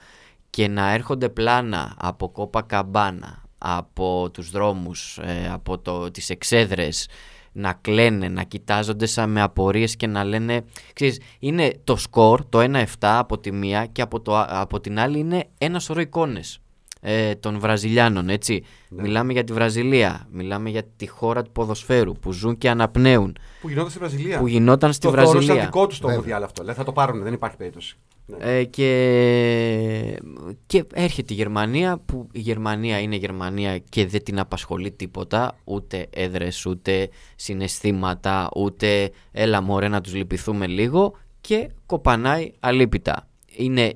[0.52, 7.08] Και να έρχονται πλάνα από κόπα καμπάνα, από τους δρόμους, ε, από το, τις εξέδρες,
[7.52, 10.64] να κλαίνε, να κοιτάζονται σαν με απορίες και να λένε...
[10.94, 15.20] Ξέρεις, είναι το σκορ, το 1-7 από τη μία και από, το, από την άλλη
[15.20, 16.62] είναι ένα σωρό εικόνες
[17.02, 18.64] ε, των Βραζιλιάνων, έτσι.
[18.90, 23.70] Μιλάμε για τη Βραζιλία, μιλάμε για τη χώρα του ποδοσφαίρου που ζουν και αναπνέουν, Που
[23.70, 24.40] γινόταν στη Βραζιλία.
[24.40, 25.64] που γινόταν στη το θεωρούσαν Βραζιλία.
[25.66, 26.22] δικό τους το Βέβαια.
[26.22, 26.64] Μουντιάλ αυτό.
[26.64, 27.96] Λέει, θα το πάρουν, δεν υπάρχει περίπτωση.
[28.26, 28.38] Ναι.
[28.40, 30.20] Ε, και,
[30.66, 36.08] και έρχεται η Γερμανία που η Γερμανία είναι Γερμανία και δεν την απασχολεί τίποτα ούτε
[36.10, 43.28] έδρες, ούτε συναισθήματα, ούτε έλα μωρέ να τους λυπηθούμε λίγο και κοπανάει αλίπητα.
[43.56, 43.94] Είναι, συ-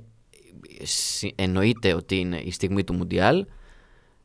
[1.36, 3.46] εννοείται ότι είναι η στιγμή του Μουντιάλ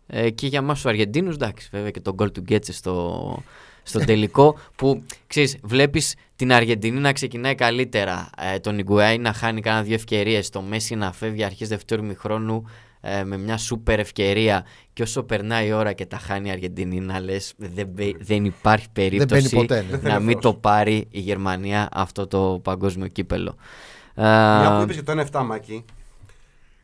[0.06, 3.42] ε, και για μας τους Αργεντίνους εντάξει βέβαια και τον γκολ του Γκέτσε στο,
[3.82, 9.60] στο τελικό που ξέρεις βλέπεις την Αργεντινή να ξεκινάει καλύτερα ε, τον Ιγκουάη να χάνει
[9.60, 12.64] κάνα δύο ευκαιρίες το Μέση να φεύγει αρχές δευτέρου μηχρόνου
[13.00, 17.00] ε, με μια σούπερ ευκαιρία και όσο περνάει η ώρα και τα χάνει η Αργεντινή
[17.00, 19.88] να λες δεν, μπαι- δεν υπάρχει περίπτωση μπαίνει ποτέ, ναι.
[19.90, 20.52] Δεν θέλει να μην αυτός.
[20.52, 23.54] το πάρει η Γερμανία αυτό το παγκόσμιο κύπελο.
[24.14, 25.84] Ε, Μια που είπες για το 1-7 Μάκη,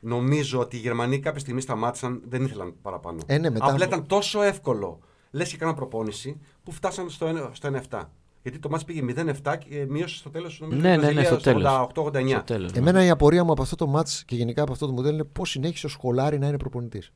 [0.07, 3.19] νομίζω ότι οι Γερμανοί κάποια στιγμή σταμάτησαν, δεν ήθελαν παραπάνω.
[3.27, 4.99] Ε, ναι, μετά- Απλά ήταν τόσο εύκολο.
[5.31, 8.11] Λες και έκαναν προπόνηση που φτάσαν στο 1 στο 1-7.
[8.43, 10.81] Γιατί το μάτς πήγε 0-7 και μείωσε στο τέλος νομίζω.
[10.81, 11.89] Ναι, η ναι, ναι, Βραζιλία στο τέλος.
[11.95, 12.29] 88-89.
[12.29, 12.79] στο τέλος, ναι.
[12.79, 15.25] Εμένα η απορία μου από αυτό το match και γενικά από αυτό το μοντέλο είναι
[15.25, 17.13] πώς συνέχισε ο Σχολάρη να είναι προπονητής.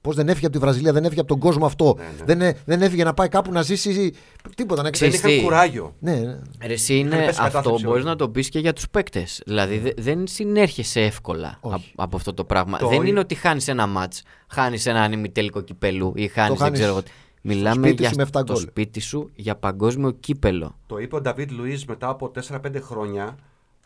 [0.00, 1.94] Πώς δεν έφυγε από τη Βραζιλία, δεν έφυγε από τον κόσμο αυτό.
[1.98, 2.24] Ναι, ναι.
[2.24, 4.12] Δεν, ε- δεν έφυγε να πάει κάπου να ζήσει
[4.56, 4.76] τίποτα.
[4.76, 5.32] Να Δεν Ξέρεις ξέρει.
[5.32, 5.48] είχαν τι.
[5.48, 5.94] κουράγιο.
[5.98, 6.38] Ναι, ναι.
[6.66, 8.10] Ρε, εσύ είναι πέσει αυτό κατάθλιψη μπορείς όλοι.
[8.10, 9.42] να το πεις και για τους παίκτες.
[9.46, 11.74] Δηλαδή δε- δεν συνέρχεσαι εύκολα Όχι.
[11.74, 12.78] απ- από αυτό το πράγμα.
[12.78, 14.12] Το δεν ι- είναι ότι χάνεις ένα ματ,
[14.48, 17.02] χάνεις έναν ημιτέλικο κυπέλου ή χάνεις δεν χάνεις ξέρω εγώ.
[17.02, 17.10] τι.
[17.42, 18.62] Μιλάμε σπίτι για σου με 7 το γκολ.
[18.62, 20.76] σπίτι σου για παγκόσμιο κύπελο.
[20.86, 23.36] Το είπε ο Νταβίτ Λουίζ μετά από 4-5 χρόνια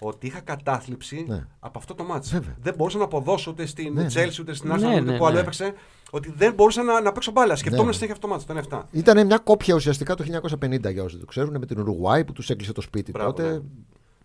[0.08, 1.46] ότι είχα κατάθλιψη Ναι.
[1.60, 2.30] από αυτό το μάτς.
[2.32, 2.56] Βέβαια.
[2.60, 4.08] Δεν μπορούσα να αποδώσω ούτε στην Ναι, ναι.
[4.14, 5.40] Chelsea ούτε στην Arsenal Ναι, ούτε ναι, που άλλο ναι.
[5.40, 5.72] έπαιξε.
[6.10, 7.56] Ότι δεν μπορούσα να, να παίξω μπάλα.
[7.56, 7.92] Σκεφτόμουν Ναι.
[7.92, 8.82] συνέχεια αυτό το μάτς, το 7.
[8.90, 12.50] Ήταν μια κόπια ουσιαστικά το 1950 για όσοι το ξέρουν με την Ουρουγουάη που τους
[12.50, 13.50] έκλεισε το σπίτι Μπράβο, τότε.
[13.52, 13.60] ναι.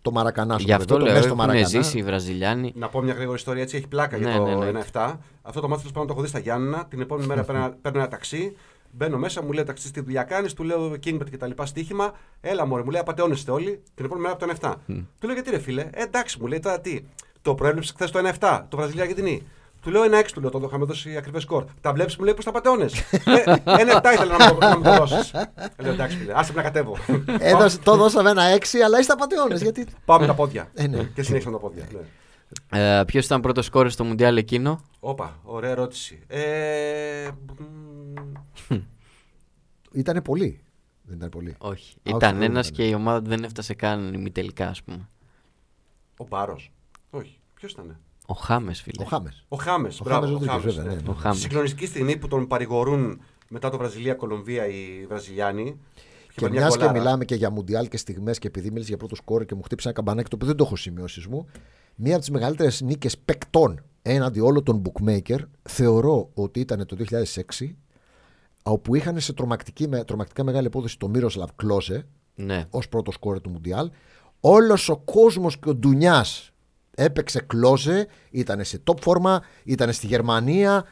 [0.02, 1.66] Το Μαρακανά Γι' αυτό το λέω μες στο έχουν Μαρακανά.
[1.68, 2.72] ζήσει οι Βραζιλιάνοι.
[2.76, 4.80] Να πω μια γρήγορη ιστορία έτσι, έχει πλάκα Ναι, για το ναι, ναι.
[4.92, 5.14] 1-7.
[5.42, 6.86] Αυτό το μάτι τέλος πάντων το έχω δει στα Γιάννενα.
[6.86, 8.56] Την επόμενη μέρα παίρνω, παίρνω ένα ταξί.
[8.98, 11.66] Μπαίνω μέσα, μου λέει ο ταξί τι δουλειά κάνεις, του λέω Kingbet και τα λοιπά
[11.66, 12.12] στοίχημα.
[12.40, 13.82] Έλα μωρέ, μου λέει απαταιώνεστε όλοι.
[13.94, 14.94] Την επόμενη μέρα από το 1-7.
[15.18, 17.00] Του λέω γιατί ρε φίλε, ε, εντάξει μου λέει τώρα τι.
[17.42, 19.42] Το προέβλεψες χθες το 1-7, το Βραζιλία Αργεντινή.
[19.82, 21.64] Του λέω ένα έξι, του λέω, το είχαμε δώσει ακριβές σκορ.
[21.80, 22.84] Τα βλέπεις, μου λέει πω τα πατεώνε.
[23.10, 25.32] ε, ένα επτά ήθελα να μου, να μου το δώσεις.
[25.76, 26.96] Λέω εντάξει, φίλε, άσε με να κατέβω.
[27.38, 29.56] Έδωσε, το δώσαμε ένα 6, αλλά είσαι πατεώνε.
[29.56, 29.86] Γιατί.
[30.04, 30.68] Πάμε τα πόδια.
[30.74, 31.02] Ε, ναι.
[31.14, 31.84] Και συνέχισαμε τα πόδια.
[31.92, 33.00] Ναι.
[33.00, 36.18] Ε, Ποιος ήταν πρώτος σκόρ στο Μουντιάλ εκείνο, Όπα, ωραία ερώτηση.
[36.26, 37.28] Ε,
[38.68, 38.74] μ,
[39.92, 40.60] Ήταν πολύ.
[41.02, 41.54] Δεν ήταν πολύ.
[41.58, 41.70] Όχι.
[41.72, 42.78] όχι, ήταν δεν ένας ήταν.
[42.78, 45.08] και η ομάδα του δεν έφτασε καν ημιτελικά, ας πούμε.
[46.16, 46.72] ο Μπάρος.
[47.10, 47.38] Όχι.
[47.54, 47.98] Ποιος ήταν.
[48.26, 49.04] Ο Χάμες, φίλε.
[49.04, 49.44] Ο Χάμες.
[49.48, 50.00] Ο Χάμες.
[50.00, 51.08] Ο Χάμες Ροντρίγκες, βέβαια, ναι, ναι.
[51.08, 51.38] Ο Χάμες.
[51.38, 55.80] Συγκλονιστική στιγμή που τον παρηγορούν μετά το Βραζιλία-Κολομβία οι Βραζιλιάνοι.
[56.34, 56.98] Και μια μιας και γκολάρα.
[56.98, 59.88] μιλάμε και για Μουντιάλ και στιγμές και επειδή μίλησε για πρώτο σκόρ και μου χτύπησε
[59.88, 61.46] ένα καμπανάκι το οποίο δεν το έχω σημειώσεις μου.
[61.94, 66.96] Μία από τις μεγαλύτερες νίκες παικτών έναντι όλων των bookmaker θεωρώ ότι ήταν το
[67.58, 67.74] 2006
[68.68, 72.66] όπου είχαν σε τρομακτική, με, τρομακτικά μεγάλη απόδοση το Μύροσλαβ Κλόζε Ναι.
[72.70, 73.90] ως πρώτο σκόρ του Μουντιάλ.
[74.40, 76.50] Όλος ο κόσμος και ο Ντουνιάς
[76.94, 80.84] έπαιξε Κλόζε, ήταν σε top φόρμα, ήταν στη Γερμανία.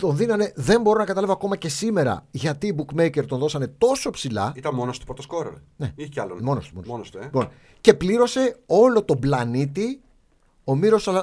[0.00, 4.10] Τον δίνανε, δεν μπορώ να καταλάβω ακόμα και σήμερα γιατί οι bookmaker τον δώσανε τόσο
[4.10, 4.52] ψηλά.
[4.56, 5.52] Ήταν μόνος του πρώτο σκόρερ.
[5.76, 5.92] Ναι.
[5.96, 6.38] Είχε κι άλλον.
[6.42, 6.90] Μόνος του, μόνος του.
[6.92, 7.22] Μόνος του, ε.
[7.22, 7.48] Λοιπόν,
[7.80, 10.00] και πλήρωσε όλο τον πλανήτη
[10.64, 10.74] ο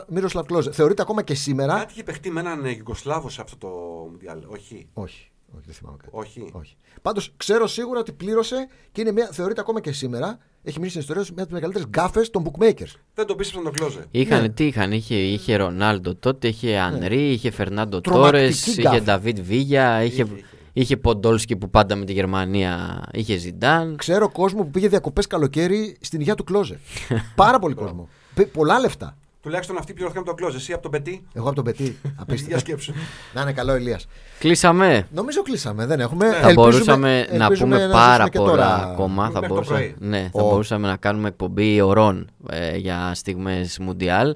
[0.08, 0.72] Μύροσλαβ Κλόζε.
[0.72, 1.78] Θεωρείται ακόμα και σήμερα.
[1.78, 3.68] Κάτι είχε παιχτεί με έναν Ιουγκοσλάβο σε αυτό το
[4.12, 4.44] Μουντιάλ.
[4.48, 6.10] Όχι; Όχι, όχι, δεν θυμάμαι κάτι.
[6.16, 6.50] Όχι.
[6.54, 6.76] όχι.
[7.02, 10.38] Πάντως ξέρω σίγουρα ότι πλήρωσε και είναι μια, θεωρείται ακόμα και σήμερα.
[10.64, 12.94] Έχει μείνει στην ιστορία του μια από τις μεγαλύτερες γκάφες των bookmakers.
[13.14, 14.06] Δεν τον πίστεψαν τον Κλόζε.
[14.12, 14.50] Είχαν, Ναι.
[14.50, 19.02] τι είχαν, είχε, είχε Ρονάλντο τότε, είχε Ανρί, είχε Φερνάντο Τρομακτική Τόρες, είχε γκάφα.
[19.02, 20.46] Νταβίτ Βίγια, είχε, Είχε, είχε.
[20.74, 23.96] είχε Ποντόλσκι που πάντα με τη Γερμανία είχε Ζιντάν.
[23.96, 26.80] Ξέρω κόσμο που πήγε διακοπές καλοκαίρι στην υγεία του Κλόζε.
[27.36, 28.10] Πάρα πολύ κόσμο.
[28.34, 29.18] Πε- Πολλά λεφτά.
[29.42, 30.58] Τουλάχιστον αυτοί πληρώθηκαν από τον Κλόζε.
[30.58, 31.24] Εσύ από τον Πετή.
[31.34, 31.84] Εγώ από τον Πετή.
[32.04, 32.60] Για Απίστευτο.
[32.60, 32.94] σκέψου.
[33.34, 34.08] να είναι καλό, Ηλίας.
[34.40, 35.86] Κλείσαμε; Νομίζω κλείσαμε.
[35.86, 36.26] Δεν έχουμε.
[36.26, 36.32] Ναι.
[36.32, 38.92] Θα Ελπίζουμε- μπορούσαμε να ελπίζουμε πούμε να πάρα ζήσουμε και πολλά τώρα.
[38.92, 39.24] ακόμα.
[39.26, 39.96] Θα Μέχρι το μπορούσαμε, πρωί.
[40.10, 40.50] ναι, θα Ω.
[40.50, 44.36] μπορούσαμε να κάνουμε εκπομπή ωρών ε, για στιγμές Μουντιάλ.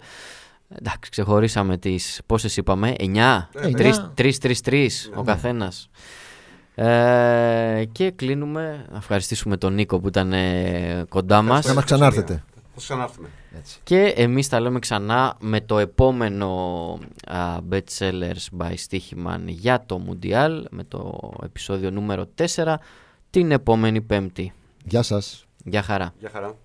[0.80, 3.70] Εντάξει, ξεχωρίσαμε τις, πόσες είπαμε, 9, Ε,
[4.16, 5.24] 3-3-3 ο Ναι.
[5.26, 5.90] καθένας.
[6.76, 12.44] Ε, και κλείνουμε, να ευχαριστήσουμε τον Νίκο που ήταν ε, κοντά μας Να μας ξανάρθετε.
[12.76, 13.30] Θα σας ξανάρθουμε.
[13.58, 13.80] Έτσι.
[13.84, 16.50] και εμείς τα λέμε ξανά με το επόμενο
[17.28, 22.76] α, Best Sellers by Stichiman για το Μουντιάλ με το επεισόδιο νούμερο 4
[23.30, 24.54] την επόμενη Πέμπτη.
[24.86, 25.46] Γεια σας.
[25.64, 26.14] Γεια χαρά.
[26.20, 26.56] Γεια χαρά.